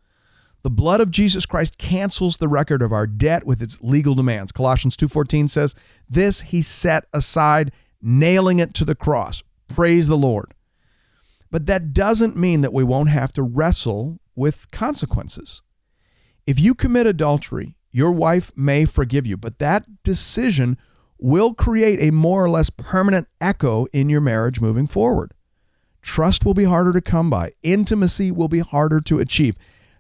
The 0.62 0.71
blood 0.71 1.00
of 1.00 1.11
Jesus 1.11 1.45
Christ 1.45 1.76
cancels 1.76 2.37
the 2.37 2.47
record 2.47 2.81
of 2.81 2.92
our 2.92 3.09
debt 3.09 3.45
with 3.45 3.61
its 3.61 3.83
legal 3.83 4.14
demands. 4.14 4.52
Colossians 4.52 4.97
2:14 4.97 5.49
says, 5.49 5.75
"This 6.09 6.42
he 6.42 6.62
set 6.62 7.04
aside, 7.12 7.73
nailing 8.00 8.61
it 8.61 8.73
to 8.75 8.85
the 8.85 8.95
cross." 8.95 9.42
Praise 9.66 10.07
the 10.07 10.16
Lord. 10.16 10.54
But 11.50 11.66
that 11.66 11.92
doesn't 11.92 12.37
mean 12.37 12.61
that 12.61 12.73
we 12.73 12.85
won't 12.85 13.09
have 13.09 13.33
to 13.33 13.42
wrestle 13.42 14.21
with 14.37 14.71
consequences. 14.71 15.62
If 16.47 16.61
you 16.61 16.75
commit 16.75 17.07
adultery, 17.07 17.75
your 17.90 18.12
wife 18.12 18.52
may 18.54 18.85
forgive 18.85 19.26
you, 19.26 19.37
but 19.37 19.59
that 19.59 20.04
decision 20.04 20.78
will 21.23 21.55
create 21.55 22.00
a 22.02 22.11
more 22.11 22.45
or 22.45 22.50
less 22.50 22.69
permanent 22.69 23.29
echo 23.41 23.87
in 23.93 24.09
your 24.09 24.21
marriage 24.21 24.61
moving 24.61 24.87
forward. 24.87 25.33
Trust 26.02 26.45
will 26.45 26.55
be 26.55 26.64
harder 26.64 26.93
to 26.93 27.00
come 27.00 27.31
by, 27.31 27.52
intimacy 27.62 28.33
will 28.33 28.49
be 28.49 28.59
harder 28.59 29.00
to 29.02 29.21
achieve. 29.21 29.57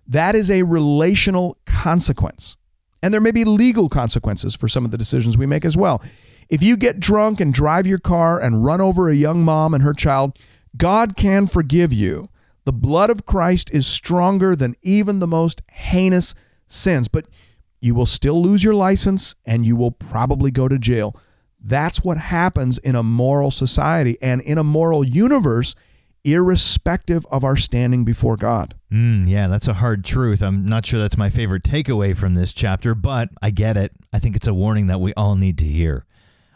That 0.06 0.34
is 0.34 0.50
a 0.50 0.64
relational 0.64 1.56
consequence. 1.64 2.56
And 3.02 3.14
there 3.14 3.20
may 3.20 3.30
be 3.30 3.44
legal 3.44 3.88
consequences 3.88 4.54
for 4.54 4.68
some 4.68 4.84
of 4.84 4.90
the 4.90 4.98
decisions 4.98 5.38
we 5.38 5.46
make 5.46 5.64
as 5.64 5.76
well. 5.76 6.02
If 6.48 6.62
you 6.62 6.76
get 6.76 7.00
drunk 7.00 7.40
and 7.40 7.54
drive 7.54 7.86
your 7.86 7.98
car 7.98 8.40
and 8.40 8.64
run 8.64 8.80
over 8.80 9.08
a 9.08 9.14
young 9.14 9.44
mom 9.44 9.74
and 9.74 9.82
her 9.82 9.94
child, 9.94 10.36
God 10.76 11.16
can 11.16 11.46
forgive 11.46 11.92
you. 11.92 12.28
The 12.64 12.72
blood 12.72 13.10
of 13.10 13.26
Christ 13.26 13.70
is 13.72 13.86
stronger 13.86 14.54
than 14.54 14.74
even 14.82 15.18
the 15.18 15.26
most 15.26 15.62
heinous 15.70 16.34
sins. 16.66 17.08
But 17.08 17.26
you 17.82 17.94
will 17.94 18.06
still 18.06 18.40
lose 18.40 18.62
your 18.62 18.74
license 18.74 19.34
and 19.44 19.66
you 19.66 19.74
will 19.74 19.90
probably 19.90 20.50
go 20.50 20.68
to 20.68 20.78
jail. 20.78 21.16
That's 21.60 22.02
what 22.04 22.16
happens 22.16 22.78
in 22.78 22.94
a 22.94 23.02
moral 23.02 23.50
society 23.50 24.16
and 24.22 24.40
in 24.40 24.56
a 24.56 24.64
moral 24.64 25.04
universe, 25.04 25.74
irrespective 26.24 27.26
of 27.26 27.42
our 27.42 27.56
standing 27.56 28.04
before 28.04 28.36
God. 28.36 28.76
Mm, 28.92 29.28
yeah, 29.28 29.48
that's 29.48 29.66
a 29.66 29.74
hard 29.74 30.04
truth. 30.04 30.42
I'm 30.42 30.64
not 30.64 30.86
sure 30.86 31.00
that's 31.00 31.16
my 31.16 31.28
favorite 31.28 31.64
takeaway 31.64 32.16
from 32.16 32.34
this 32.34 32.52
chapter, 32.52 32.94
but 32.94 33.30
I 33.42 33.50
get 33.50 33.76
it. 33.76 33.92
I 34.12 34.20
think 34.20 34.36
it's 34.36 34.46
a 34.46 34.54
warning 34.54 34.86
that 34.86 35.00
we 35.00 35.12
all 35.14 35.34
need 35.34 35.58
to 35.58 35.64
hear. 35.64 36.04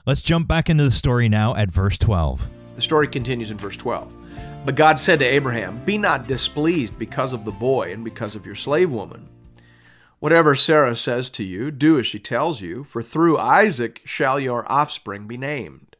Let's 0.07 0.23
jump 0.23 0.47
back 0.47 0.71
into 0.71 0.85
the 0.85 0.93
story 0.93 1.29
now 1.29 1.57
at 1.57 1.73
verse 1.73 1.99
12. 1.99 2.49
The 2.77 2.83
story 2.83 3.09
continues 3.09 3.51
in 3.51 3.59
verse 3.59 3.77
12. 3.77 4.13
But 4.65 4.77
God 4.77 5.01
said 5.01 5.19
to 5.19 5.25
Abraham, 5.25 5.83
Be 5.85 5.99
not 5.99 6.29
displeased 6.29 6.97
because 6.99 7.33
of 7.33 7.45
the 7.45 7.53
boy 7.53 7.93
and 7.93 8.05
because 8.05 8.37
of 8.37 8.47
your 8.47 8.55
slave 8.55 8.93
woman. 8.93 9.29
Whatever 10.19 10.55
Sarah 10.57 10.97
says 10.97 11.29
to 11.31 11.45
you, 11.45 11.71
do 11.71 11.99
as 11.99 12.07
she 12.07 12.19
tells 12.19 12.63
you, 12.63 12.85
for 12.85 13.03
through 13.03 13.39
Isaac 13.39 14.01
shall 14.05 14.41
your 14.41 14.71
offspring 14.71 15.27
be 15.27 15.37
named. 15.37 15.97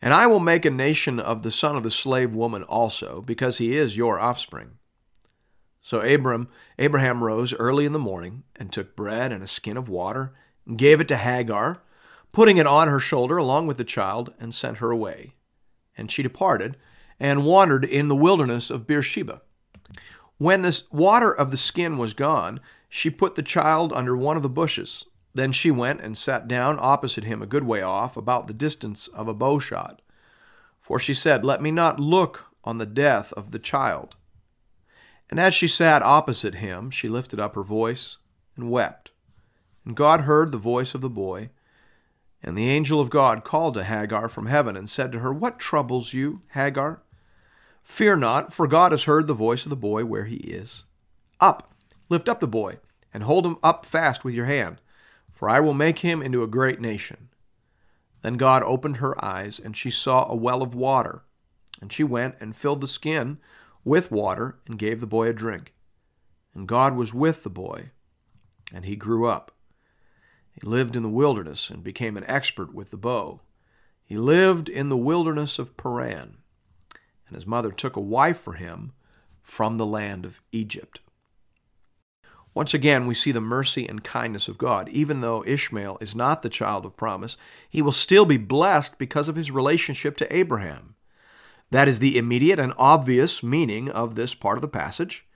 And 0.00 0.14
I 0.14 0.26
will 0.26 0.40
make 0.40 0.64
a 0.64 0.70
nation 0.70 1.20
of 1.20 1.42
the 1.42 1.50
son 1.50 1.76
of 1.76 1.82
the 1.82 1.90
slave 1.90 2.34
woman 2.34 2.62
also, 2.62 3.20
because 3.20 3.58
he 3.58 3.76
is 3.76 3.96
your 3.96 4.18
offspring. 4.18 4.78
So 5.82 6.00
Abram, 6.00 6.48
Abraham 6.78 7.22
rose 7.22 7.52
early 7.54 7.84
in 7.84 7.92
the 7.92 7.98
morning 7.98 8.44
and 8.56 8.72
took 8.72 8.96
bread 8.96 9.32
and 9.32 9.42
a 9.42 9.46
skin 9.46 9.76
of 9.76 9.88
water 9.88 10.32
and 10.66 10.78
gave 10.78 11.00
it 11.00 11.08
to 11.08 11.16
Hagar, 11.16 11.82
putting 12.32 12.56
it 12.56 12.66
on 12.66 12.88
her 12.88 13.00
shoulder 13.00 13.36
along 13.36 13.66
with 13.66 13.76
the 13.76 13.84
child, 13.84 14.32
and 14.40 14.54
sent 14.54 14.78
her 14.78 14.90
away. 14.90 15.34
And 15.96 16.10
she 16.10 16.22
departed 16.22 16.78
and 17.18 17.44
wandered 17.44 17.84
in 17.84 18.08
the 18.08 18.16
wilderness 18.16 18.70
of 18.70 18.86
Beersheba. 18.86 19.42
When 20.38 20.62
the 20.62 20.82
water 20.90 21.30
of 21.30 21.50
the 21.50 21.58
skin 21.58 21.98
was 21.98 22.14
gone, 22.14 22.60
she 22.92 23.08
put 23.08 23.36
the 23.36 23.42
child 23.42 23.92
under 23.92 24.16
one 24.16 24.36
of 24.36 24.42
the 24.42 24.48
bushes. 24.50 25.06
Then 25.32 25.52
she 25.52 25.70
went 25.70 26.00
and 26.00 26.18
sat 26.18 26.48
down 26.48 26.76
opposite 26.80 27.22
him 27.22 27.40
a 27.40 27.46
good 27.46 27.62
way 27.62 27.80
off, 27.80 28.16
about 28.16 28.48
the 28.48 28.52
distance 28.52 29.06
of 29.06 29.28
a 29.28 29.32
bow 29.32 29.60
shot. 29.60 30.02
For 30.80 30.98
she 30.98 31.14
said, 31.14 31.44
Let 31.44 31.62
me 31.62 31.70
not 31.70 32.00
look 32.00 32.46
on 32.64 32.78
the 32.78 32.86
death 32.86 33.32
of 33.34 33.52
the 33.52 33.60
child. 33.60 34.16
And 35.30 35.38
as 35.38 35.54
she 35.54 35.68
sat 35.68 36.02
opposite 36.02 36.56
him, 36.56 36.90
she 36.90 37.08
lifted 37.08 37.38
up 37.38 37.54
her 37.54 37.62
voice 37.62 38.18
and 38.56 38.70
wept. 38.70 39.12
And 39.84 39.96
God 39.96 40.22
heard 40.22 40.50
the 40.50 40.58
voice 40.58 40.92
of 40.92 41.00
the 41.00 41.08
boy. 41.08 41.50
And 42.42 42.58
the 42.58 42.68
angel 42.68 43.00
of 43.00 43.08
God 43.08 43.44
called 43.44 43.74
to 43.74 43.84
Hagar 43.84 44.28
from 44.28 44.46
heaven 44.46 44.76
and 44.76 44.90
said 44.90 45.12
to 45.12 45.20
her, 45.20 45.32
What 45.32 45.60
troubles 45.60 46.12
you, 46.12 46.42
Hagar? 46.54 47.02
Fear 47.84 48.16
not, 48.16 48.52
for 48.52 48.66
God 48.66 48.90
has 48.90 49.04
heard 49.04 49.28
the 49.28 49.34
voice 49.34 49.64
of 49.64 49.70
the 49.70 49.76
boy 49.76 50.04
where 50.04 50.24
he 50.24 50.36
is. 50.38 50.84
Up, 51.38 51.69
Lift 52.10 52.28
up 52.28 52.40
the 52.40 52.48
boy, 52.48 52.78
and 53.14 53.22
hold 53.22 53.46
him 53.46 53.56
up 53.62 53.86
fast 53.86 54.24
with 54.24 54.34
your 54.34 54.46
hand, 54.46 54.80
for 55.32 55.48
I 55.48 55.60
will 55.60 55.72
make 55.72 56.00
him 56.00 56.20
into 56.20 56.42
a 56.42 56.48
great 56.48 56.80
nation. 56.80 57.28
Then 58.22 58.36
God 58.36 58.62
opened 58.64 58.98
her 58.98 59.24
eyes, 59.24 59.58
and 59.58 59.76
she 59.76 59.90
saw 59.90 60.28
a 60.28 60.36
well 60.36 60.60
of 60.60 60.74
water. 60.74 61.22
And 61.80 61.90
she 61.92 62.04
went 62.04 62.34
and 62.40 62.54
filled 62.54 62.82
the 62.82 62.86
skin 62.86 63.38
with 63.84 64.10
water, 64.10 64.58
and 64.66 64.78
gave 64.78 65.00
the 65.00 65.06
boy 65.06 65.28
a 65.28 65.32
drink. 65.32 65.72
And 66.52 66.68
God 66.68 66.96
was 66.96 67.14
with 67.14 67.44
the 67.44 67.50
boy, 67.50 67.92
and 68.74 68.84
he 68.84 68.96
grew 68.96 69.26
up. 69.26 69.52
He 70.52 70.66
lived 70.66 70.96
in 70.96 71.02
the 71.02 71.08
wilderness 71.08 71.70
and 71.70 71.82
became 71.82 72.16
an 72.16 72.24
expert 72.26 72.74
with 72.74 72.90
the 72.90 72.96
bow. 72.96 73.40
He 74.04 74.18
lived 74.18 74.68
in 74.68 74.88
the 74.88 74.96
wilderness 74.96 75.60
of 75.60 75.76
Paran, 75.76 76.38
and 77.28 77.36
his 77.36 77.46
mother 77.46 77.70
took 77.70 77.94
a 77.94 78.00
wife 78.00 78.40
for 78.40 78.54
him 78.54 78.92
from 79.42 79.78
the 79.78 79.86
land 79.86 80.26
of 80.26 80.42
Egypt. 80.50 81.00
Once 82.52 82.74
again, 82.74 83.06
we 83.06 83.14
see 83.14 83.30
the 83.30 83.40
mercy 83.40 83.86
and 83.86 84.02
kindness 84.02 84.48
of 84.48 84.58
God. 84.58 84.88
Even 84.88 85.20
though 85.20 85.44
Ishmael 85.46 85.98
is 86.00 86.16
not 86.16 86.42
the 86.42 86.48
child 86.48 86.84
of 86.84 86.96
promise, 86.96 87.36
he 87.68 87.80
will 87.80 87.92
still 87.92 88.24
be 88.24 88.36
blessed 88.36 88.98
because 88.98 89.28
of 89.28 89.36
his 89.36 89.50
relationship 89.50 90.16
to 90.16 90.36
Abraham. 90.36 90.96
That 91.70 91.86
is 91.86 92.00
the 92.00 92.18
immediate 92.18 92.58
and 92.58 92.72
obvious 92.76 93.42
meaning 93.42 93.88
of 93.88 94.16
this 94.16 94.34
part 94.34 94.58
of 94.58 94.62
the 94.62 94.68
passage. 94.68 95.26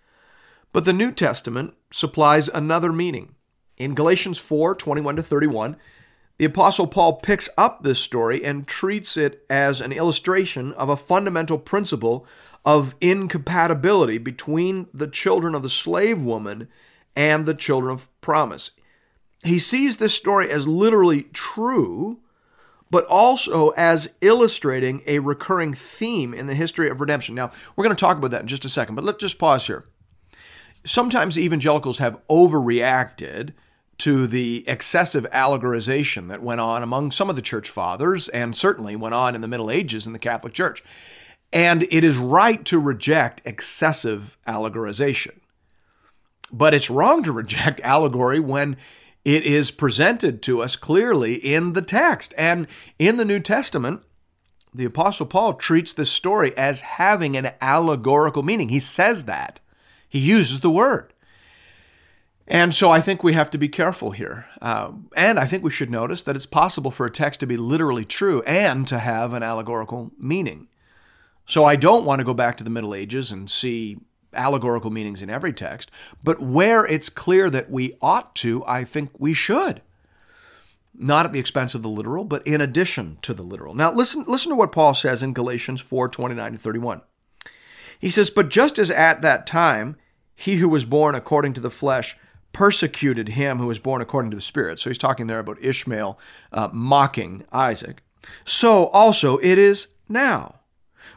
But 0.73 0.85
the 0.85 0.93
New 0.93 1.13
Testament 1.13 1.75
supplies 1.93 2.49
another 2.49 2.93
meaning. 2.93 3.37
In 3.77 3.95
Galatians 3.95 4.39
4 4.39 4.75
21 4.75 5.17
to 5.17 5.23
31, 5.23 5.77
the 6.39 6.47
Apostle 6.47 6.89
Paul 6.89 7.15
picks 7.21 7.49
up 7.57 7.83
this 7.83 8.01
story 8.01 8.45
and 8.45 8.67
treats 8.67 9.17
it 9.17 9.45
as 9.49 9.81
an 9.81 9.93
illustration 9.93 10.73
of 10.73 10.89
a 10.89 10.97
fundamental 10.97 11.59
principle 11.59 12.27
of 12.65 12.97
incompatibility 13.01 14.19
between 14.19 14.89
the 14.93 15.07
children 15.07 15.55
of 15.55 15.63
the 15.63 15.71
slave 15.71 16.21
woman 16.23 16.67
and 17.17 17.47
the 17.47 17.55
children 17.55 17.93
of 17.93 18.09
promise. 18.21 18.71
He 19.45 19.59
sees 19.59 19.99
this 19.99 20.15
story 20.15 20.51
as 20.51 20.67
literally 20.67 21.25
true, 21.33 22.21
but 22.91 23.05
also 23.07 23.71
as 23.71 24.11
illustrating 24.21 25.03
a 25.07 25.19
recurring 25.19 25.75
theme 25.75 26.33
in 26.33 26.47
the 26.47 26.55
history 26.55 26.89
of 26.89 27.01
redemption. 27.01 27.35
Now, 27.35 27.51
we're 27.75 27.85
going 27.85 27.97
to 27.97 28.01
talk 28.01 28.17
about 28.17 28.31
that 28.31 28.43
in 28.43 28.47
just 28.47 28.65
a 28.65 28.69
second, 28.69 28.95
but 28.95 29.05
let's 29.05 29.19
just 29.19 29.39
pause 29.39 29.67
here. 29.67 29.85
Sometimes 30.85 31.39
evangelicals 31.39 31.99
have 31.99 32.21
overreacted 32.29 33.53
to 33.99 34.27
the 34.27 34.65
excessive 34.67 35.27
allegorization 35.33 36.29
that 36.29 36.43
went 36.43 36.61
on 36.61 36.83
among 36.83 37.11
some 37.11 37.31
of 37.31 37.37
the 37.37 37.43
church 37.43 37.71
fathers 37.71 38.29
and 38.31 38.57
certainly 38.57 38.97
went 38.97 39.15
on 39.15 39.35
in 39.35 39.41
the 39.41 39.49
Middle 39.49 39.71
Ages 39.71 40.07
in 40.07 40.13
the 40.13 40.19
Catholic 40.19 40.53
Church. 40.53 40.83
And 41.53 41.85
it 41.85 42.03
is 42.03 42.17
right 42.17 42.65
to 42.67 42.79
reject 42.79 43.41
excessive 43.45 44.37
allegorization. 44.47 45.39
But 46.55 46.73
it's 46.73 46.89
wrong 46.89 47.25
to 47.25 47.33
reject 47.33 47.81
allegory 47.85 48.39
when 48.39 48.77
it 49.25 49.43
is 49.45 49.71
presented 49.71 50.41
to 50.43 50.63
us 50.63 50.77
clearly 50.77 51.35
in 51.35 51.73
the 51.73 51.83
text. 51.83 52.33
And 52.39 52.69
in 52.99 53.17
the 53.17 53.25
New 53.25 53.41
Testament, 53.41 54.03
the 54.73 54.85
Apostle 54.85 55.27
Paul 55.27 55.55
treats 55.55 55.93
this 55.93 56.11
story 56.11 56.57
as 56.57 56.81
having 56.83 57.37
an 57.37 57.51
allegorical 57.61 58.43
meaning. 58.43 58.69
He 58.69 58.81
says 58.81 59.25
that. 59.25 59.59
He 60.09 60.21
uses 60.21 60.61
the 60.61 60.71
word. 60.71 61.13
And 62.47 62.75
so 62.75 62.91
I 62.91 63.01
think 63.01 63.25
we 63.25 63.33
have 63.33 63.51
to 63.51 63.59
be 63.59 63.69
careful 63.69 64.13
here. 64.13 64.47
Uh, 64.61 64.93
and 65.17 65.41
I 65.41 65.47
think 65.47 65.65
we 65.65 65.71
should 65.71 65.91
notice 65.91 66.23
that 66.23 66.37
it's 66.37 66.47
possible 66.47 66.91
for 66.91 67.07
a 67.07 67.11
text 67.11 67.41
to 67.41 67.47
be 67.47 67.57
literally 67.57 68.05
true 68.05 68.43
and 68.43 68.87
to 68.89 68.99
have 68.99 69.33
an 69.33 69.43
allegorical 69.43 70.13
meaning. 70.19 70.69
So 71.47 71.65
I 71.65 71.75
don't 71.75 72.05
want 72.05 72.21
to 72.21 72.25
go 72.25 72.35
back 72.35 72.57
to 72.59 72.65
the 72.65 72.71
Middle 72.71 72.95
Ages 72.95 73.33
and 73.33 73.51
see 73.51 73.97
allegorical 74.35 74.91
meanings 74.91 75.23
in 75.23 75.31
every 75.31 75.53
text, 75.53 75.91
but 76.23 76.41
where 76.41 76.87
it's 76.87 77.09
clear 77.09 77.51
that 77.51 77.71
we 77.71 77.97
ought 78.01 78.35
to, 78.37 78.65
I 78.67 78.85
think 78.85 79.11
we 79.19 79.35
should. 79.35 79.83
Not 80.97 81.27
at 81.27 81.33
the 81.33 81.41
expense 81.41 81.75
of 81.75 81.83
the 81.83 81.89
literal, 81.89 82.25
but 82.25 82.47
in 82.47 82.61
addition 82.61 83.19
to 83.23 83.35
the 83.35 83.43
literal. 83.43 83.75
Now 83.75 83.93
listen, 83.93 84.25
listen 84.29 84.51
to 84.51 84.57
what 84.57 84.73
Paul 84.73 84.95
says 84.95 85.23
in 85.23 85.33
Galatians 85.33 85.81
4 85.81 86.09
29 86.09 86.53
to 86.53 86.59
31. 86.59 87.03
He 87.99 88.11
says, 88.11 88.31
But 88.31 88.49
just 88.49 88.79
as 88.79 88.91
at 88.91 89.23
that 89.23 89.47
time 89.47 89.97
he 90.37 90.57
who 90.57 90.69
was 90.69 90.85
born 90.85 91.15
according 91.15 91.55
to 91.55 91.61
the 91.61 91.71
flesh 91.71 92.17
persecuted 92.53 93.31
him 93.31 93.59
who 93.59 93.67
was 93.67 93.79
born 93.79 94.01
according 94.01 94.31
to 94.31 94.37
the 94.37 94.43
Spirit. 94.43 94.79
So 94.79 94.91
he's 94.91 94.99
talking 94.99 95.27
there 95.27 95.39
about 95.39 95.63
Ishmael 95.63 96.19
uh, 96.53 96.69
mocking 96.73 97.45
Isaac. 97.53 98.03
So 98.45 98.87
also 98.87 99.39
it 99.39 99.59
is 99.59 99.89
now. 100.09 100.61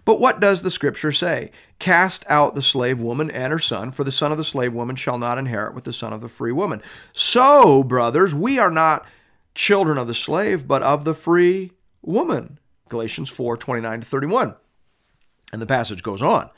But 0.08 0.22
what 0.22 0.40
does 0.40 0.62
the 0.62 0.72
scripture 0.72 1.12
say? 1.12 1.52
Cast 1.80 2.24
out 2.30 2.56
the 2.56 2.62
slave 2.62 3.02
woman 3.02 3.30
and 3.30 3.52
her 3.52 3.60
son, 3.60 3.92
for 3.92 4.06
the 4.06 4.12
son 4.14 4.32
of 4.32 4.38
the 4.38 4.46
slave 4.46 4.74
woman 4.74 4.96
shall 4.96 5.18
not 5.18 5.38
inherit 5.38 5.76
with 5.76 5.84
the 5.84 5.92
son 5.92 6.14
of 6.14 6.22
the 6.22 6.30
free 6.30 6.54
woman. 6.54 6.82
So, 7.12 7.84
brothers, 7.84 8.34
we 8.34 8.58
are 8.58 8.72
not 8.72 9.06
children 9.54 9.98
of 9.98 10.08
the 10.08 10.16
slave, 10.16 10.66
but 10.66 10.82
of 10.82 11.04
the 11.04 11.14
free 11.14 11.74
woman. 12.02 12.58
Galatians 12.88 13.30
4 13.30 13.58
29 13.58 14.00
to 14.00 14.06
31. 14.06 14.56
And 15.52 15.62
the 15.62 15.66
passage 15.66 16.04
goes 16.04 16.22
on. 16.22 16.52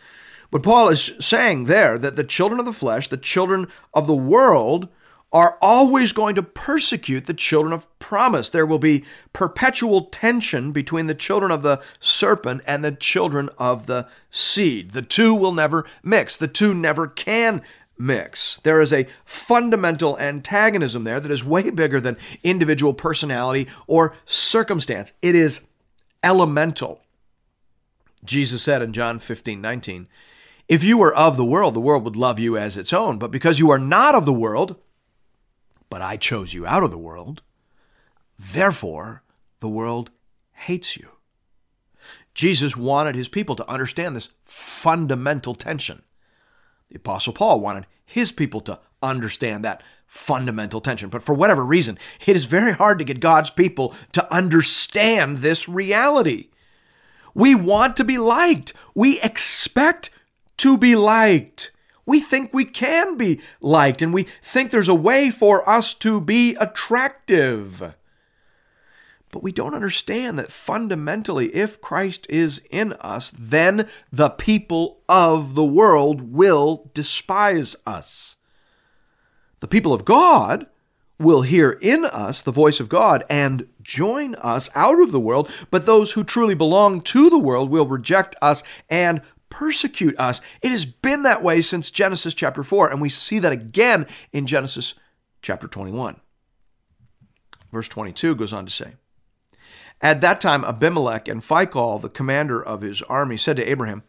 But 0.51 0.61
Paul 0.61 0.89
is 0.89 1.13
saying 1.19 1.63
there 1.63 1.97
that 1.97 2.15
the 2.15 2.23
children 2.23 2.59
of 2.59 2.67
the 2.67 2.71
flesh, 2.71 3.07
the 3.07 3.17
children 3.17 3.67
of 3.95 4.05
the 4.05 4.13
world, 4.13 4.89
are 5.31 5.57
always 5.61 6.11
going 6.11 6.35
to 6.35 6.43
persecute 6.43 7.25
the 7.25 7.33
children 7.33 7.71
of 7.71 7.87
promise. 7.99 8.49
There 8.49 8.65
will 8.65 8.79
be 8.79 9.05
perpetual 9.31 10.05
tension 10.05 10.71
between 10.71 11.05
the 11.05 11.13
children 11.13 11.51
of 11.51 11.61
the 11.61 11.81
serpent 11.99 12.61
and 12.65 12.83
the 12.83 12.91
children 12.91 13.49
of 13.57 13.85
the 13.85 14.07
seed. 14.31 14.91
The 14.91 15.03
two 15.03 15.35
will 15.35 15.51
never 15.51 15.85
mix, 16.03 16.35
the 16.35 16.47
two 16.47 16.73
never 16.73 17.07
can 17.07 17.61
mix. 17.97 18.59
There 18.63 18.81
is 18.81 18.91
a 18.91 19.07
fundamental 19.25 20.17
antagonism 20.17 21.03
there 21.03 21.19
that 21.19 21.31
is 21.31 21.43
way 21.43 21.69
bigger 21.69 21.99
than 21.99 22.17
individual 22.43 22.93
personality 22.93 23.67
or 23.85 24.15
circumstance. 24.25 25.13
It 25.21 25.35
is 25.35 25.67
elemental. 26.23 27.01
Jesus 28.23 28.63
said 28.63 28.81
in 28.81 28.93
John 28.93 29.19
15 29.19 29.61
19, 29.61 30.07
If 30.67 30.83
you 30.83 30.97
were 30.97 31.13
of 31.13 31.37
the 31.37 31.45
world, 31.45 31.73
the 31.73 31.81
world 31.81 32.03
would 32.03 32.15
love 32.15 32.39
you 32.39 32.57
as 32.57 32.77
its 32.77 32.93
own. 32.93 33.19
But 33.19 33.31
because 33.31 33.59
you 33.59 33.69
are 33.69 33.79
not 33.79 34.15
of 34.15 34.25
the 34.25 34.33
world, 34.33 34.75
but 35.89 36.01
I 36.01 36.17
chose 36.17 36.53
you 36.53 36.65
out 36.65 36.83
of 36.83 36.91
the 36.91 36.97
world. 36.97 37.41
Therefore, 38.37 39.23
the 39.59 39.69
world 39.69 40.11
hates 40.53 40.95
you. 40.95 41.11
Jesus 42.33 42.77
wanted 42.77 43.15
his 43.15 43.27
people 43.27 43.55
to 43.55 43.69
understand 43.69 44.15
this 44.15 44.29
fundamental 44.43 45.55
tension. 45.55 46.03
The 46.89 46.97
Apostle 46.97 47.33
Paul 47.33 47.59
wanted 47.59 47.85
his 48.05 48.31
people 48.31 48.61
to 48.61 48.79
understand 49.01 49.63
that 49.65 49.83
fundamental 50.07 50.81
tension. 50.81 51.09
But 51.09 51.23
for 51.23 51.33
whatever 51.33 51.63
reason, 51.63 51.99
it 52.25 52.35
is 52.35 52.45
very 52.45 52.73
hard 52.73 52.97
to 52.99 53.05
get 53.05 53.19
God's 53.19 53.49
people 53.49 53.93
to 54.13 54.33
understand 54.33 55.39
this 55.39 55.69
reality. 55.69 56.49
We 57.33 57.55
want 57.55 57.95
to 57.97 58.03
be 58.03 58.17
liked, 58.17 58.73
we 58.95 59.21
expect 59.21 60.09
to 60.57 60.77
be 60.77 60.95
liked. 60.95 61.71
We 62.09 62.19
think 62.19 62.55
we 62.55 62.65
can 62.65 63.17
be 63.17 63.39
liked, 63.61 64.01
and 64.01 64.11
we 64.11 64.23
think 64.41 64.71
there's 64.71 64.89
a 64.89 64.95
way 64.95 65.29
for 65.29 65.67
us 65.69 65.93
to 65.93 66.19
be 66.19 66.55
attractive. 66.55 67.93
But 69.31 69.43
we 69.43 69.51
don't 69.51 69.75
understand 69.75 70.39
that 70.39 70.51
fundamentally, 70.51 71.53
if 71.55 71.79
Christ 71.81 72.25
is 72.27 72.63
in 72.71 72.93
us, 72.93 73.31
then 73.37 73.87
the 74.11 74.31
people 74.31 75.01
of 75.07 75.53
the 75.53 75.63
world 75.63 76.33
will 76.33 76.89
despise 76.95 77.75
us. 77.85 78.37
The 79.59 79.67
people 79.67 79.93
of 79.93 80.03
God 80.03 80.65
will 81.19 81.43
hear 81.43 81.77
in 81.79 82.05
us 82.05 82.41
the 82.41 82.51
voice 82.51 82.79
of 82.79 82.89
God 82.89 83.23
and 83.29 83.67
join 83.83 84.33
us 84.33 84.67
out 84.73 84.99
of 84.99 85.11
the 85.11 85.19
world, 85.19 85.47
but 85.69 85.85
those 85.85 86.13
who 86.13 86.23
truly 86.23 86.55
belong 86.55 87.01
to 87.01 87.29
the 87.29 87.37
world 87.37 87.69
will 87.69 87.85
reject 87.85 88.35
us 88.41 88.63
and 88.89 89.21
persecute 89.49 90.17
us. 90.19 90.41
It 90.61 90.71
has 90.71 90.85
been 90.85 91.23
that 91.23 91.43
way 91.43 91.61
since 91.61 91.91
Genesis 91.91 92.33
chapter 92.33 92.63
4, 92.63 92.91
and 92.91 93.01
we 93.01 93.09
see 93.09 93.39
that 93.39 93.51
again 93.51 94.05
in 94.31 94.45
Genesis 94.45 94.95
chapter 95.41 95.67
21. 95.67 96.19
Verse 97.71 97.87
22 97.87 98.35
goes 98.35 98.53
on 98.53 98.65
to 98.65 98.71
say, 98.71 98.93
At 100.01 100.21
that 100.21 100.41
time, 100.41 100.63
Abimelech 100.63 101.27
and 101.27 101.41
Phicol, 101.41 102.01
the 102.01 102.09
commander 102.09 102.61
of 102.61 102.81
his 102.81 103.01
army, 103.03 103.37
said 103.37 103.57
to 103.57 103.69
Abraham, 103.69 104.03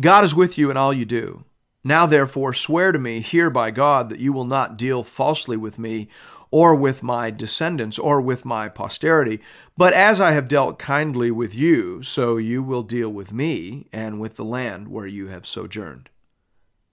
God 0.00 0.24
is 0.24 0.34
with 0.34 0.56
you 0.56 0.70
in 0.70 0.76
all 0.76 0.92
you 0.92 1.04
do. 1.04 1.44
Now, 1.84 2.06
therefore, 2.06 2.54
swear 2.54 2.92
to 2.92 2.98
me 2.98 3.20
here 3.20 3.50
by 3.50 3.70
God 3.70 4.08
that 4.08 4.20
you 4.20 4.32
will 4.32 4.44
not 4.44 4.76
deal 4.76 5.02
falsely 5.02 5.56
with 5.56 5.78
me 5.78 6.08
or 6.52 6.76
with 6.76 7.02
my 7.02 7.30
descendants, 7.30 7.98
or 7.98 8.20
with 8.20 8.44
my 8.44 8.68
posterity. 8.68 9.40
But 9.76 9.94
as 9.94 10.20
I 10.20 10.32
have 10.32 10.46
dealt 10.46 10.78
kindly 10.78 11.32
with 11.32 11.56
you, 11.56 12.02
so 12.04 12.36
you 12.36 12.62
will 12.62 12.84
deal 12.84 13.10
with 13.10 13.32
me 13.32 13.88
and 13.92 14.20
with 14.20 14.36
the 14.36 14.44
land 14.44 14.86
where 14.86 15.06
you 15.06 15.28
have 15.28 15.46
sojourned. 15.46 16.10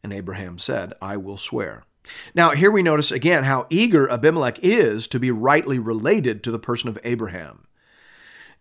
And 0.01 0.11
Abraham 0.13 0.57
said, 0.57 0.93
I 1.01 1.17
will 1.17 1.37
swear. 1.37 1.83
Now, 2.33 2.51
here 2.51 2.71
we 2.71 2.81
notice 2.81 3.11
again 3.11 3.43
how 3.43 3.67
eager 3.69 4.09
Abimelech 4.09 4.59
is 4.63 5.07
to 5.09 5.19
be 5.19 5.29
rightly 5.29 5.77
related 5.77 6.41
to 6.43 6.51
the 6.51 6.57
person 6.57 6.89
of 6.89 6.97
Abraham. 7.03 7.67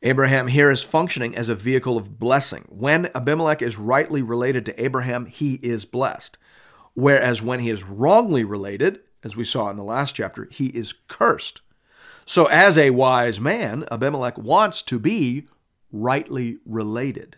Abraham 0.03 0.49
here 0.49 0.71
is 0.71 0.83
functioning 0.83 1.35
as 1.37 1.49
a 1.49 1.55
vehicle 1.55 1.97
of 1.97 2.19
blessing. 2.19 2.65
When 2.69 3.11
Abimelech 3.15 3.63
is 3.63 3.79
rightly 3.79 4.23
related 4.23 4.67
to 4.67 4.83
Abraham, 4.83 5.27
he 5.27 5.55
is 5.55 5.85
blessed. 5.85 6.39
Whereas 6.95 7.41
when 7.41 7.61
he 7.61 7.71
is 7.71 7.85
wrongly 7.85 8.45
related, 8.45 9.01
as 9.25 9.37
we 9.37 9.45
saw 9.45 9.71
in 9.71 9.77
the 9.77 9.85
last 9.85 10.15
chapter, 10.15 10.49
he 10.51 10.67
is 10.67 10.95
cursed. 11.09 11.61
So, 12.25 12.47
as 12.47 12.77
a 12.77 12.91
wise 12.91 13.41
man, 13.41 13.85
Abimelech 13.91 14.37
wants 14.37 14.83
to 14.83 14.99
be 14.99 15.47
rightly 15.91 16.59
related. 16.67 17.37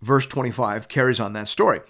Verse 0.00 0.26
25 0.26 0.88
carries 0.88 1.20
on 1.20 1.32
that 1.34 1.48
story. 1.48 1.80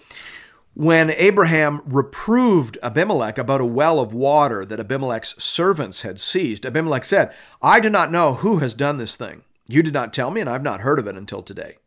When 0.75 1.11
Abraham 1.11 1.81
reproved 1.85 2.77
Abimelech 2.81 3.37
about 3.37 3.61
a 3.61 3.65
well 3.65 3.99
of 3.99 4.13
water 4.13 4.65
that 4.65 4.79
Abimelech's 4.79 5.41
servants 5.41 6.01
had 6.01 6.19
seized, 6.19 6.65
Abimelech 6.65 7.05
said, 7.05 7.33
I 7.61 7.79
do 7.79 7.89
not 7.89 8.11
know 8.11 8.33
who 8.33 8.57
has 8.57 8.73
done 8.73 8.97
this 8.97 9.15
thing. 9.15 9.43
You 9.67 9.83
did 9.83 9.93
not 9.93 10.13
tell 10.13 10.31
me, 10.31 10.41
and 10.41 10.49
I've 10.49 10.63
not 10.63 10.81
heard 10.81 10.99
of 10.99 11.07
it 11.07 11.15
until 11.15 11.43
today. 11.43 11.77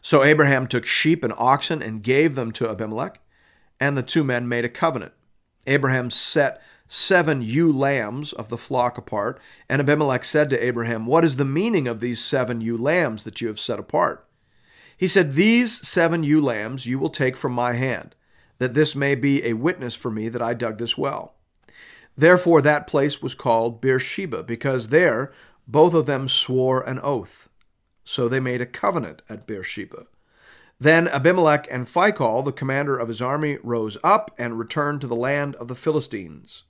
So 0.00 0.22
Abraham 0.22 0.66
took 0.66 0.86
sheep 0.86 1.24
and 1.24 1.32
oxen 1.36 1.82
and 1.82 2.02
gave 2.02 2.34
them 2.34 2.52
to 2.52 2.68
Abimelech, 2.68 3.20
and 3.80 3.96
the 3.96 4.02
two 4.02 4.22
men 4.22 4.48
made 4.48 4.64
a 4.64 4.68
covenant. 4.68 5.12
Abraham 5.66 6.10
set 6.10 6.60
seven 6.88 7.42
ewe 7.42 7.72
lambs 7.72 8.32
of 8.32 8.48
the 8.48 8.58
flock 8.58 8.98
apart, 8.98 9.40
and 9.68 9.80
Abimelech 9.80 10.24
said 10.24 10.50
to 10.50 10.64
Abraham, 10.64 11.06
What 11.06 11.24
is 11.24 11.36
the 11.36 11.44
meaning 11.44 11.88
of 11.88 12.00
these 12.00 12.22
seven 12.22 12.60
ewe 12.60 12.76
lambs 12.76 13.24
that 13.24 13.40
you 13.40 13.48
have 13.48 13.60
set 13.60 13.78
apart? 13.78 14.26
He 14.96 15.08
said, 15.08 15.32
These 15.32 15.86
seven 15.86 16.22
ewe 16.22 16.40
lambs 16.40 16.86
you 16.86 16.98
will 16.98 17.10
take 17.10 17.36
from 17.36 17.52
my 17.52 17.72
hand, 17.72 18.14
that 18.58 18.74
this 18.74 18.94
may 18.94 19.14
be 19.14 19.44
a 19.44 19.54
witness 19.54 19.94
for 19.94 20.10
me 20.10 20.28
that 20.28 20.42
I 20.42 20.54
dug 20.54 20.78
this 20.78 20.96
well. 20.96 21.34
Therefore 22.16 22.62
that 22.62 22.86
place 22.86 23.20
was 23.20 23.34
called 23.34 23.80
Beersheba, 23.80 24.42
because 24.44 24.88
there 24.88 25.32
both 25.66 25.94
of 25.94 26.06
them 26.06 26.28
swore 26.28 26.82
an 26.82 27.00
oath. 27.02 27.48
So 28.04 28.28
they 28.28 28.40
made 28.40 28.60
a 28.60 28.66
covenant 28.66 29.22
at 29.28 29.46
Beersheba. 29.46 30.06
Then 30.78 31.08
Abimelech 31.08 31.66
and 31.70 31.86
Phicol, 31.86 32.44
the 32.44 32.52
commander 32.52 32.96
of 32.96 33.08
his 33.08 33.22
army, 33.22 33.58
rose 33.62 33.96
up 34.02 34.30
and 34.38 34.58
returned 34.58 35.00
to 35.02 35.06
the 35.06 35.14
land 35.14 35.54
of 35.56 35.68
the 35.68 35.74
Philistines. 35.76 36.64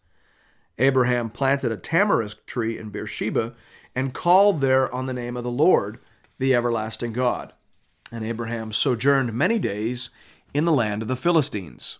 Abraham 0.78 1.30
planted 1.30 1.72
a 1.72 1.76
tamarisk 1.76 2.44
tree 2.46 2.78
in 2.78 2.90
Beersheba 2.90 3.54
and 3.94 4.12
called 4.12 4.60
there 4.60 4.92
on 4.92 5.06
the 5.06 5.12
name 5.12 5.36
of 5.36 5.44
the 5.44 5.50
Lord, 5.50 5.98
the 6.38 6.54
everlasting 6.54 7.12
God. 7.12 7.52
And 8.10 8.24
Abraham 8.24 8.72
sojourned 8.72 9.32
many 9.32 9.58
days 9.58 10.10
in 10.52 10.64
the 10.64 10.72
land 10.72 11.02
of 11.02 11.08
the 11.08 11.16
Philistines. 11.16 11.98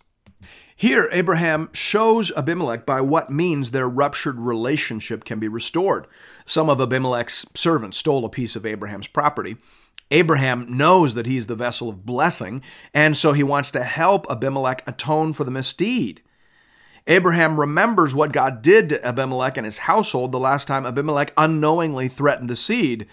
Here, 0.76 1.08
Abraham 1.12 1.70
shows 1.72 2.32
Abimelech 2.36 2.84
by 2.84 3.00
what 3.00 3.30
means 3.30 3.70
their 3.70 3.88
ruptured 3.88 4.40
relationship 4.40 5.24
can 5.24 5.38
be 5.38 5.46
restored. 5.46 6.08
Some 6.44 6.68
of 6.68 6.80
Abimelech's 6.80 7.46
servants 7.54 7.96
stole 7.96 8.24
a 8.24 8.28
piece 8.28 8.56
of 8.56 8.66
Abraham's 8.66 9.06
property, 9.06 9.56
Abraham 10.10 10.76
knows 10.76 11.14
that 11.14 11.26
he's 11.26 11.46
the 11.46 11.56
vessel 11.56 11.88
of 11.88 12.06
blessing, 12.06 12.62
and 12.92 13.16
so 13.16 13.32
he 13.32 13.42
wants 13.42 13.70
to 13.72 13.82
help 13.82 14.26
Abimelech 14.30 14.86
atone 14.86 15.32
for 15.32 15.44
the 15.44 15.50
misdeed. 15.50 16.22
Abraham 17.06 17.60
remembers 17.60 18.14
what 18.14 18.32
God 18.32 18.62
did 18.62 18.88
to 18.88 19.06
Abimelech 19.06 19.56
and 19.56 19.66
his 19.66 19.78
household 19.78 20.32
the 20.32 20.38
last 20.38 20.66
time 20.66 20.86
Abimelech 20.86 21.32
unknowingly 21.36 22.08
threatened 22.08 22.48
the 22.48 22.56
seed. 22.56 23.06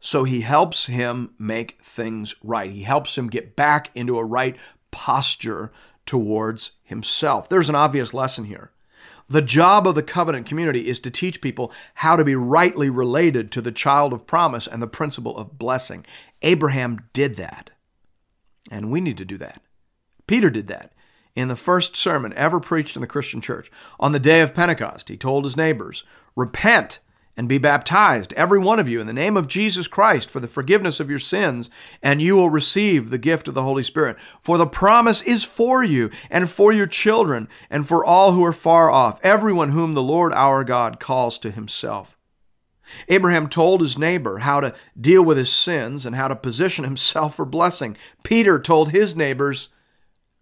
So 0.00 0.24
he 0.24 0.42
helps 0.42 0.86
him 0.86 1.34
make 1.38 1.80
things 1.82 2.34
right. 2.42 2.70
He 2.70 2.82
helps 2.82 3.16
him 3.18 3.28
get 3.28 3.56
back 3.56 3.90
into 3.94 4.18
a 4.18 4.24
right 4.24 4.56
posture 4.90 5.72
towards 6.06 6.72
himself. 6.82 7.48
There's 7.48 7.68
an 7.68 7.74
obvious 7.74 8.14
lesson 8.14 8.44
here. 8.44 8.70
The 9.28 9.42
job 9.42 9.86
of 9.86 9.94
the 9.94 10.02
covenant 10.02 10.46
community 10.46 10.88
is 10.88 11.00
to 11.00 11.10
teach 11.10 11.40
people 11.40 11.72
how 11.94 12.16
to 12.16 12.24
be 12.24 12.36
rightly 12.36 12.90
related 12.90 13.50
to 13.52 13.60
the 13.60 13.72
child 13.72 14.12
of 14.12 14.26
promise 14.26 14.66
and 14.66 14.82
the 14.82 14.86
principle 14.86 15.36
of 15.36 15.58
blessing. 15.58 16.04
Abraham 16.42 17.08
did 17.12 17.36
that. 17.36 17.70
And 18.70 18.90
we 18.90 19.00
need 19.00 19.18
to 19.18 19.24
do 19.24 19.38
that. 19.38 19.62
Peter 20.26 20.50
did 20.50 20.66
that 20.68 20.92
in 21.34 21.48
the 21.48 21.56
first 21.56 21.96
sermon 21.96 22.32
ever 22.34 22.60
preached 22.60 22.96
in 22.96 23.00
the 23.00 23.06
Christian 23.06 23.40
church. 23.40 23.70
On 23.98 24.12
the 24.12 24.20
day 24.20 24.40
of 24.40 24.54
Pentecost, 24.54 25.08
he 25.08 25.16
told 25.16 25.44
his 25.44 25.56
neighbors, 25.56 26.04
Repent 26.36 27.00
and 27.36 27.48
be 27.48 27.58
baptized, 27.58 28.32
every 28.34 28.58
one 28.58 28.78
of 28.78 28.88
you, 28.88 29.00
in 29.00 29.06
the 29.06 29.12
name 29.12 29.36
of 29.36 29.48
Jesus 29.48 29.88
Christ 29.88 30.30
for 30.30 30.40
the 30.40 30.48
forgiveness 30.48 31.00
of 31.00 31.10
your 31.10 31.18
sins, 31.18 31.68
and 32.02 32.22
you 32.22 32.36
will 32.36 32.50
receive 32.50 33.10
the 33.10 33.18
gift 33.18 33.48
of 33.48 33.54
the 33.54 33.62
Holy 33.62 33.82
Spirit. 33.82 34.16
For 34.40 34.56
the 34.56 34.66
promise 34.66 35.20
is 35.22 35.42
for 35.42 35.82
you, 35.82 36.10
and 36.30 36.48
for 36.48 36.72
your 36.72 36.86
children, 36.86 37.48
and 37.68 37.88
for 37.88 38.04
all 38.04 38.32
who 38.32 38.44
are 38.44 38.52
far 38.52 38.90
off, 38.90 39.18
everyone 39.22 39.70
whom 39.70 39.94
the 39.94 40.02
Lord 40.02 40.32
our 40.34 40.62
God 40.62 41.00
calls 41.00 41.38
to 41.40 41.50
himself. 41.50 42.16
Abraham 43.08 43.48
told 43.48 43.80
his 43.80 43.98
neighbor 43.98 44.38
how 44.38 44.60
to 44.60 44.74
deal 45.00 45.24
with 45.24 45.38
his 45.38 45.52
sins 45.52 46.06
and 46.06 46.14
how 46.14 46.28
to 46.28 46.36
position 46.36 46.84
himself 46.84 47.34
for 47.34 47.44
blessing. 47.44 47.96
Peter 48.22 48.58
told 48.58 48.90
his 48.90 49.16
neighbors 49.16 49.70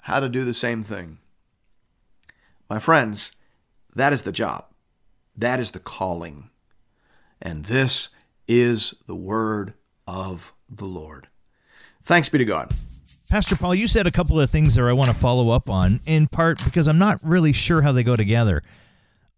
how 0.02 0.20
to 0.20 0.28
do 0.28 0.44
the 0.44 0.54
same 0.54 0.82
thing. 0.82 1.18
My 2.68 2.78
friends, 2.78 3.32
that 3.94 4.12
is 4.12 4.22
the 4.22 4.32
job. 4.32 4.66
That 5.36 5.60
is 5.60 5.70
the 5.70 5.78
calling. 5.78 6.50
And 7.42 7.64
this 7.64 8.08
is 8.46 8.94
the 9.06 9.16
word 9.16 9.74
of 10.06 10.52
the 10.70 10.84
Lord. 10.84 11.28
Thanks 12.04 12.28
be 12.28 12.38
to 12.38 12.44
God. 12.44 12.72
Pastor 13.28 13.56
Paul, 13.56 13.74
you 13.74 13.86
said 13.86 14.06
a 14.06 14.10
couple 14.10 14.40
of 14.40 14.50
things 14.50 14.74
there 14.74 14.88
I 14.88 14.92
want 14.92 15.10
to 15.10 15.16
follow 15.16 15.52
up 15.52 15.68
on, 15.68 16.00
in 16.06 16.28
part 16.28 16.62
because 16.64 16.86
I'm 16.86 16.98
not 16.98 17.18
really 17.22 17.52
sure 17.52 17.82
how 17.82 17.92
they 17.92 18.02
go 18.02 18.14
together. 18.14 18.62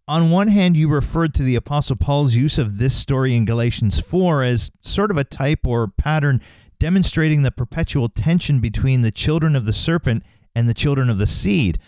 On 0.07 0.31
one 0.31 0.49
hand, 0.49 0.77
you 0.77 0.89
referred 0.89 1.33
to 1.35 1.43
the 1.43 1.55
Apostle 1.55 1.97
Paul's 1.97 2.35
use 2.37 2.59
of 2.59 2.77
this 2.77 2.95
story 2.95 3.35
in 3.35 3.47
Galatians 3.47 4.01
4 4.01 4.43
as 4.43 4.71
sort 4.83 5.11
of 5.11 5.17
a 5.17 5.25
type 5.25 5.67
or 5.67 5.89
pattern 5.89 6.43
demonstrating 6.79 7.43
the 7.43 7.51
perpetual 7.51 8.11
tension 8.11 8.61
between 8.61 9.01
the 9.01 9.13
children 9.13 9.57
of 9.57 9.65
the 9.65 9.73
serpent 9.73 10.23
and 10.55 10.69
the 10.69 10.75
children 10.75 11.09
of 11.09 11.19
the 11.19 11.27
seed. 11.27 11.79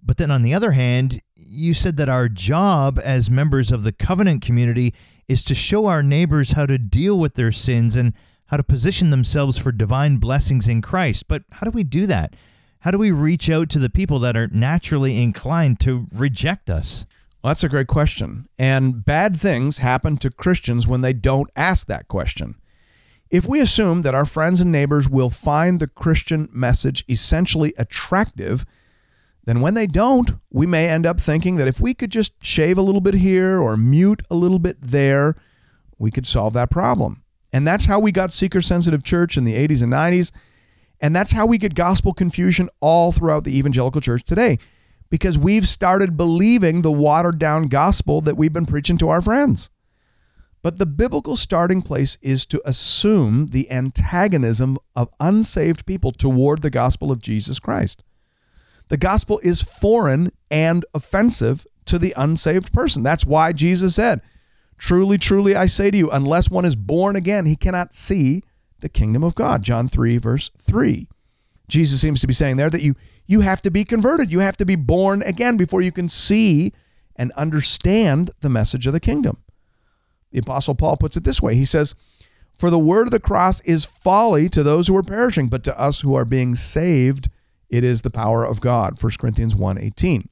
But 0.00 0.18
then 0.18 0.30
on 0.30 0.42
the 0.42 0.54
other 0.54 0.72
hand, 0.72 1.20
you 1.34 1.74
said 1.74 1.96
that 1.96 2.08
our 2.08 2.28
job 2.28 3.00
as 3.02 3.30
members 3.30 3.72
of 3.72 3.82
the 3.82 3.92
covenant 3.92 4.42
community 4.42 4.94
is 5.28 5.42
to 5.44 5.54
show 5.54 5.86
our 5.86 6.02
neighbors 6.02 6.52
how 6.52 6.66
to 6.66 6.78
deal 6.78 7.18
with 7.18 7.34
their 7.34 7.52
sins 7.52 7.96
and 7.96 8.12
how 8.46 8.56
to 8.56 8.62
position 8.62 9.10
themselves 9.10 9.58
for 9.58 9.72
divine 9.72 10.18
blessings 10.18 10.68
in 10.68 10.82
Christ. 10.82 11.28
But 11.28 11.44
how 11.52 11.64
do 11.64 11.70
we 11.70 11.84
do 11.84 12.06
that? 12.06 12.34
How 12.80 12.90
do 12.90 12.98
we 12.98 13.10
reach 13.10 13.48
out 13.48 13.70
to 13.70 13.78
the 13.78 13.88
people 13.88 14.18
that 14.18 14.36
are 14.36 14.48
naturally 14.48 15.22
inclined 15.22 15.80
to 15.80 16.06
reject 16.14 16.68
us? 16.68 17.06
Well, 17.42 17.50
that's 17.50 17.64
a 17.64 17.68
great 17.68 17.86
question. 17.86 18.48
And 18.58 19.04
bad 19.04 19.36
things 19.36 19.78
happen 19.78 20.16
to 20.18 20.30
Christians 20.30 20.86
when 20.86 21.00
they 21.00 21.12
don't 21.12 21.50
ask 21.56 21.86
that 21.86 22.08
question. 22.08 22.56
If 23.30 23.46
we 23.46 23.60
assume 23.60 24.02
that 24.02 24.14
our 24.14 24.26
friends 24.26 24.60
and 24.60 24.70
neighbors 24.70 25.08
will 25.08 25.30
find 25.30 25.80
the 25.80 25.86
Christian 25.86 26.48
message 26.52 27.04
essentially 27.08 27.72
attractive, 27.78 28.64
then 29.44 29.60
when 29.60 29.74
they 29.74 29.86
don't, 29.86 30.32
we 30.50 30.66
may 30.66 30.88
end 30.88 31.06
up 31.06 31.20
thinking 31.20 31.56
that 31.56 31.68
if 31.68 31.80
we 31.80 31.94
could 31.94 32.10
just 32.10 32.32
shave 32.44 32.78
a 32.78 32.82
little 32.82 33.00
bit 33.00 33.14
here 33.14 33.60
or 33.60 33.76
mute 33.76 34.22
a 34.30 34.34
little 34.34 34.58
bit 34.58 34.78
there, 34.80 35.36
we 35.98 36.10
could 36.10 36.26
solve 36.26 36.54
that 36.54 36.70
problem. 36.70 37.22
And 37.52 37.66
that's 37.66 37.86
how 37.86 38.00
we 38.00 38.10
got 38.10 38.32
seeker 38.32 38.62
sensitive 38.62 39.04
church 39.04 39.36
in 39.36 39.44
the 39.44 39.54
80s 39.54 39.82
and 39.82 39.92
90s. 39.92 40.32
And 41.00 41.14
that's 41.14 41.32
how 41.32 41.46
we 41.46 41.58
get 41.58 41.74
gospel 41.74 42.14
confusion 42.14 42.70
all 42.80 43.12
throughout 43.12 43.44
the 43.44 43.56
evangelical 43.56 44.00
church 44.00 44.24
today 44.24 44.58
because 45.10 45.38
we've 45.38 45.68
started 45.68 46.16
believing 46.16 46.82
the 46.82 46.90
watered 46.90 47.38
down 47.38 47.66
gospel 47.66 48.20
that 48.22 48.36
we've 48.36 48.52
been 48.52 48.66
preaching 48.66 48.98
to 48.98 49.10
our 49.10 49.20
friends. 49.20 49.70
But 50.62 50.78
the 50.78 50.86
biblical 50.86 51.36
starting 51.36 51.82
place 51.82 52.16
is 52.22 52.46
to 52.46 52.62
assume 52.64 53.48
the 53.48 53.70
antagonism 53.70 54.78
of 54.96 55.10
unsaved 55.20 55.84
people 55.84 56.10
toward 56.10 56.62
the 56.62 56.70
gospel 56.70 57.12
of 57.12 57.20
Jesus 57.20 57.60
Christ. 57.60 58.02
The 58.88 58.96
gospel 58.96 59.40
is 59.42 59.62
foreign 59.62 60.30
and 60.50 60.84
offensive 60.94 61.66
to 61.86 61.98
the 61.98 62.14
unsaved 62.16 62.72
person. 62.72 63.02
That's 63.02 63.26
why 63.26 63.52
Jesus 63.52 63.94
said, 63.94 64.20
Truly, 64.78 65.18
truly, 65.18 65.54
I 65.54 65.66
say 65.66 65.90
to 65.90 65.96
you, 65.96 66.10
unless 66.10 66.50
one 66.50 66.64
is 66.64 66.76
born 66.76 67.16
again, 67.16 67.46
he 67.46 67.56
cannot 67.56 67.94
see 67.94 68.42
the 68.80 68.88
kingdom 68.88 69.24
of 69.24 69.34
God. 69.34 69.62
John 69.62 69.88
3, 69.88 70.18
verse 70.18 70.50
3. 70.60 71.08
Jesus 71.68 72.00
seems 72.00 72.20
to 72.20 72.26
be 72.26 72.34
saying 72.34 72.56
there 72.56 72.70
that 72.70 72.82
you, 72.82 72.94
you 73.26 73.40
have 73.40 73.62
to 73.62 73.70
be 73.70 73.84
converted. 73.84 74.30
You 74.30 74.40
have 74.40 74.56
to 74.58 74.66
be 74.66 74.76
born 74.76 75.22
again 75.22 75.56
before 75.56 75.80
you 75.80 75.92
can 75.92 76.08
see 76.08 76.72
and 77.16 77.32
understand 77.32 78.32
the 78.40 78.50
message 78.50 78.86
of 78.86 78.92
the 78.92 79.00
kingdom. 79.00 79.38
The 80.32 80.40
Apostle 80.40 80.74
Paul 80.74 80.96
puts 80.96 81.16
it 81.16 81.24
this 81.24 81.40
way 81.40 81.54
He 81.54 81.64
says, 81.64 81.94
For 82.58 82.68
the 82.68 82.78
word 82.78 83.06
of 83.06 83.12
the 83.12 83.20
cross 83.20 83.60
is 83.62 83.84
folly 83.84 84.48
to 84.50 84.62
those 84.62 84.88
who 84.88 84.96
are 84.96 85.02
perishing, 85.02 85.48
but 85.48 85.64
to 85.64 85.80
us 85.80 86.00
who 86.00 86.14
are 86.14 86.24
being 86.24 86.56
saved, 86.56 87.28
it 87.74 87.82
is 87.82 88.02
the 88.02 88.10
power 88.10 88.44
of 88.44 88.60
God. 88.60 89.02
1 89.02 89.12
Corinthians 89.18 89.56
1 89.56 89.78
18. 89.78 90.28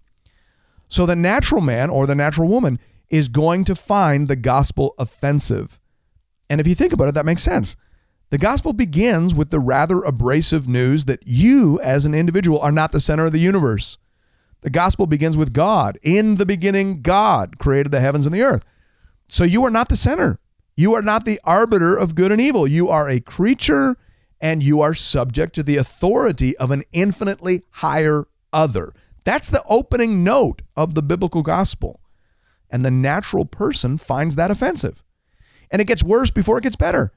So 0.89 1.07
the 1.07 1.17
natural 1.17 1.61
man 1.61 1.91
or 1.91 2.07
the 2.07 2.15
natural 2.15 2.47
woman 2.47 2.79
is 3.11 3.27
going 3.27 3.65
to 3.65 3.75
find 3.75 4.29
the 4.29 4.37
gospel 4.37 4.95
offensive. 4.97 5.81
And 6.49 6.61
if 6.61 6.69
you 6.69 6.77
think 6.77 6.93
about 6.93 7.09
it, 7.09 7.15
that 7.15 7.27
makes 7.27 7.43
sense. 7.43 7.75
The 8.31 8.39
gospel 8.39 8.73
begins 8.73 9.35
with 9.35 9.51
the 9.51 9.59
rather 9.59 10.03
abrasive 10.03 10.69
news 10.69 11.07
that 11.07 11.27
you, 11.27 11.81
as 11.81 12.05
an 12.05 12.15
individual, 12.15 12.61
are 12.61 12.71
not 12.71 12.93
the 12.93 13.01
center 13.01 13.27
of 13.27 13.33
the 13.33 13.41
universe. 13.41 13.99
The 14.61 14.71
gospel 14.71 15.09
begins 15.09 15.37
with 15.37 15.53
God. 15.53 15.99
In 16.01 16.37
the 16.37 16.47
beginning, 16.47 17.03
God 17.03 17.59
created 17.59 17.91
the 17.91 18.01
heavens 18.01 18.25
and 18.25 18.35
the 18.35 18.43
earth. 18.43 18.65
So 19.29 19.43
you 19.43 19.65
are 19.65 19.71
not 19.71 19.89
the 19.89 19.97
center. 19.97 20.39
You 20.77 20.95
are 20.95 21.03
not 21.03 21.25
the 21.25 21.41
arbiter 21.43 21.97
of 21.97 22.15
good 22.15 22.31
and 22.31 22.41
evil. 22.41 22.69
You 22.69 22.89
are 22.89 23.09
a 23.09 23.19
creature 23.19 23.97
and 24.43 24.63
you 24.63 24.83
are 24.83 24.93
subject 24.93 25.55
to 25.55 25.63
the 25.63 25.77
authority 25.77 26.57
of 26.57 26.73
an 26.73 26.83
infinitely 26.93 27.63
higher 27.71 28.25
other. 28.53 28.93
That's 29.25 29.49
the 29.49 29.63
opening 29.69 30.25
note 30.25 30.63
of 30.77 30.95
the 30.95 31.03
biblical 31.03 31.43
gospel. 31.43 32.01
And 32.69 32.85
the 32.85 32.91
natural 32.91 33.45
person 33.45 33.99
finds 33.99 34.35
that 34.35 34.51
offensive. 34.51 35.03
And 35.71 35.81
it 35.81 35.87
gets 35.87 36.03
worse 36.03 36.31
before 36.31 36.59
it 36.59 36.65
gets 36.65 36.77
better. 36.77 37.13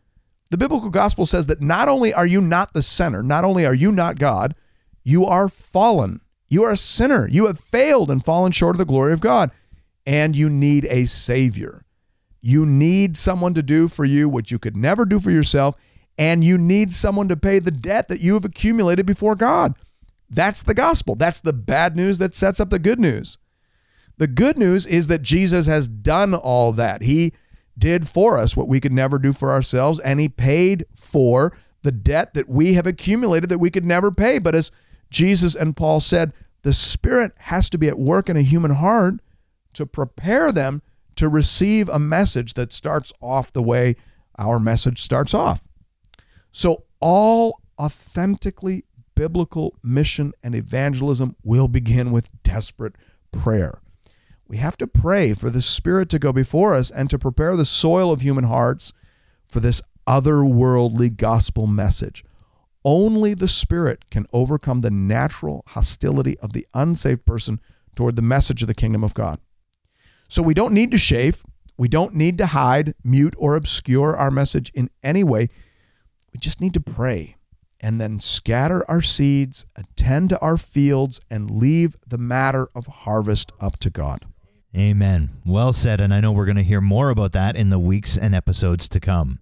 The 0.52 0.58
biblical 0.58 0.92
gospel 0.92 1.26
says 1.26 1.48
that 1.48 1.62
not 1.62 1.88
only 1.88 2.14
are 2.14 2.28
you 2.28 2.40
not 2.40 2.74
the 2.74 2.84
center, 2.84 3.24
not 3.24 3.44
only 3.44 3.66
are 3.66 3.74
you 3.74 3.92
not 3.92 4.20
God, 4.20 4.54
you 5.04 5.26
are 5.26 5.50
fallen. 5.50 6.22
You 6.48 6.64
are 6.64 6.72
a 6.72 6.78
sinner. 6.78 7.28
You 7.28 7.48
have 7.48 7.60
failed 7.60 8.12
and 8.12 8.24
fallen 8.24 8.52
short 8.52 8.76
of 8.76 8.78
the 8.78 8.86
glory 8.86 9.14
of 9.14 9.22
God. 9.22 9.50
And 10.06 10.36
you 10.36 10.48
need 10.48 10.86
a 10.86 11.06
Savior. 11.06 11.86
You 12.40 12.68
need 12.68 13.18
someone 13.18 13.56
to 13.56 13.64
do 13.64 13.88
for 13.88 14.06
you 14.06 14.30
what 14.30 14.52
you 14.52 14.60
could 14.60 14.78
never 14.78 15.06
do 15.06 15.20
for 15.20 15.32
yourself, 15.32 15.76
and 16.17 16.43
you 16.43 16.58
need 16.58 16.93
someone 16.93 17.28
to 17.28 17.38
pay 17.38 17.60
the 17.60 17.71
debt 17.71 18.08
that 18.08 18.21
you 18.21 18.34
have 18.36 18.45
accumulated 18.45 19.06
before 19.06 19.36
God. 19.36 19.78
That's 20.30 20.63
the 20.63 20.73
gospel. 20.73 21.15
That's 21.15 21.39
the 21.39 21.54
bad 21.54 21.95
news 21.95 22.17
that 22.19 22.34
sets 22.34 22.60
up 22.60 22.69
the 22.69 22.80
good 22.80 22.99
news. 22.99 23.38
The 24.17 24.28
good 24.28 24.58
news 24.58 24.88
is 24.88 25.08
that 25.08 25.21
Jesus 25.21 25.67
has 25.67 25.88
done 25.88 26.34
all 26.34 26.71
that. 26.73 27.01
He 27.01 27.34
did 27.78 28.08
for 28.08 28.38
us 28.38 28.56
what 28.56 28.69
we 28.69 28.80
could 28.80 28.93
never 28.93 29.19
do 29.19 29.34
for 29.34 29.51
ourselves, 29.51 29.99
and 29.99 30.19
He 30.19 30.30
paid 30.30 30.86
for 30.95 31.56
the 31.82 31.91
debt 31.91 32.34
that 32.34 32.49
we 32.49 32.73
have 32.73 32.88
accumulated 32.88 33.49
that 33.49 33.60
we 33.60 33.69
could 33.69 33.86
never 33.86 34.12
pay. 34.12 34.39
But 34.39 34.56
as 34.56 34.71
Jesus 35.10 35.54
and 35.56 35.75
Paul 35.75 35.99
said, 35.99 36.34
the 36.63 36.73
Spirit 36.73 37.34
has 37.39 37.69
to 37.69 37.78
be 37.78 37.88
at 37.88 37.99
work 37.99 38.30
in 38.30 38.38
a 38.38 38.41
human 38.41 38.71
heart 38.71 39.15
to 39.73 39.86
prepare 39.86 40.51
them 40.51 40.82
to 41.15 41.30
receive 41.30 41.88
a 41.89 41.99
message 41.99 42.56
that 42.56 42.73
starts 42.73 43.13
off 43.21 43.51
the 43.51 43.62
way 43.62 43.95
our 44.38 44.60
message 44.60 45.01
starts 45.01 45.34
off. 45.34 45.67
So, 46.58 46.86
all 47.02 47.60
authentically 47.78 48.86
biblical 49.13 49.76
mission 49.84 50.32
and 50.41 50.56
evangelism 50.56 51.36
will 51.44 51.68
begin 51.68 52.13
with 52.13 52.30
desperate 52.44 52.96
prayer. 53.34 53.82
We 54.48 54.56
have 54.56 54.78
to 54.78 54.88
pray 54.88 55.34
for 55.34 55.50
the 55.50 55.62
Spirit 55.62 56.08
to 56.12 56.20
go 56.20 56.32
before 56.32 56.74
us 56.74 56.91
and 56.91 57.10
to 57.10 57.20
prepare 57.20 57.58
the 57.58 57.65
soil 57.65 58.10
of 58.10 58.22
human 58.22 58.46
hearts 58.46 58.94
for 59.50 59.60
this 59.60 59.82
otherworldly 60.08 61.18
gospel 61.18 61.68
message. 61.68 62.24
Only 62.86 63.34
the 63.34 63.50
Spirit 63.50 64.10
can 64.10 64.26
overcome 64.32 64.80
the 64.80 64.89
natural 64.89 65.65
hostility 65.68 66.39
of 66.39 66.54
the 66.54 66.65
unsaved 66.74 67.26
person 67.26 67.60
toward 67.96 68.15
the 68.15 68.22
message 68.22 68.62
of 68.62 68.70
the 68.70 68.74
kingdom 68.74 69.04
of 69.04 69.13
God. 69.13 69.41
So 70.30 70.41
we 70.41 70.54
don't 70.54 70.74
need 70.74 70.91
to 70.91 70.98
shave. 70.98 71.44
We 71.78 71.89
don't 71.89 72.15
need 72.15 72.38
to 72.38 72.46
hide, 72.46 72.96
mute, 73.04 73.36
or 73.38 73.58
obscure 73.58 74.15
our 74.15 74.32
message 74.32 74.72
in 74.74 74.89
any 75.04 75.26
way. 75.26 75.50
We 76.36 76.39
just 76.39 76.60
need 76.60 76.74
to 76.74 76.82
pray 76.82 77.38
and 77.80 78.02
then 78.02 78.19
scatter 78.19 78.84
our 78.89 79.02
seeds, 79.02 79.65
attend 79.78 80.32
to 80.32 80.39
our 80.41 80.58
fields, 80.58 81.21
and 81.32 81.50
leave 81.50 81.95
the 82.06 82.17
matter 82.17 82.67
of 82.76 82.88
harvest 82.88 83.54
up 83.62 83.78
to 83.78 83.89
God. 83.89 84.26
Amen. 84.76 85.30
Well 85.45 85.71
said. 85.71 86.02
And 86.02 86.13
I 86.13 86.19
know 86.19 86.34
we're 86.34 86.43
going 86.43 86.58
to 86.58 86.63
hear 86.63 86.82
more 86.82 87.10
about 87.10 87.32
that 87.32 87.56
in 87.56 87.69
the 87.69 87.80
weeks 87.80 88.17
and 88.17 88.36
episodes 88.36 88.89
to 88.89 89.00
come. 89.00 89.39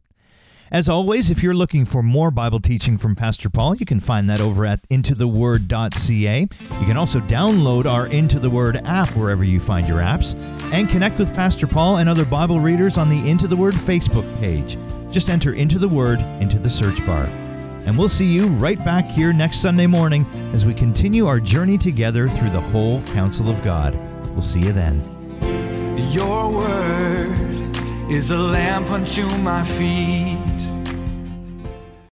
As 0.71 0.88
always, 0.88 1.32
if 1.32 1.41
you're 1.41 1.56
looking 1.56 1.84
for 1.84 2.03
more 2.03 2.29
Bible 2.29 2.60
teaching 2.60 2.99
from 2.99 3.15
Pastor 3.15 3.49
Paul, 3.49 3.75
you 3.77 3.88
can 3.88 3.99
find 3.99 4.29
that 4.29 4.39
over 4.39 4.63
at 4.63 4.82
intotheword.ca. 4.89 6.41
You 6.41 6.86
can 6.86 6.97
also 6.97 7.21
download 7.21 7.88
our 7.88 8.06
Into 8.06 8.38
the 8.38 8.51
Word 8.51 8.77
app 8.86 9.10
wherever 9.15 9.43
you 9.43 9.60
find 9.60 9.88
your 9.88 10.01
apps 10.01 10.38
and 10.71 10.88
connect 10.88 11.17
with 11.17 11.34
Pastor 11.34 11.65
Paul 11.65 11.97
and 11.97 12.08
other 12.08 12.25
Bible 12.25 12.60
readers 12.60 12.99
on 12.99 13.10
the 13.10 13.27
Into 13.27 13.47
the 13.47 13.56
Word 13.56 13.73
Facebook 13.73 14.39
page. 14.39 14.77
Just 15.13 15.30
enter 15.30 15.54
Into 15.54 15.78
the 15.78 15.88
Word 15.88 16.19
into 16.41 16.58
the 16.58 16.71
search 16.71 17.06
bar. 17.06 17.26
And 17.86 17.95
we'll 17.95 18.10
see 18.10 18.26
you 18.26 18.47
right 18.47 18.84
back 18.84 19.06
here 19.06 19.32
next 19.32 19.60
Sunday 19.60 19.86
morning 19.86 20.26
as 20.54 20.65
we 20.65 20.73
continue 20.73 21.28
our 21.28 21.39
journey 21.39 21.78
together 21.78 22.28
through 22.30 22.49
the 22.49 22.60
whole 22.60 22.99
counsel 23.04 23.47
of 23.47 23.63
God. 23.63 23.93
We'll 24.32 24.41
see 24.41 24.62
you 24.62 24.71
then. 24.71 25.04
Your 26.12 26.52
word 26.52 27.78
is 28.10 28.32
a 28.32 28.38
lamp 28.38 28.89
unto 28.89 29.28
my 29.38 29.63
feet 29.63 30.39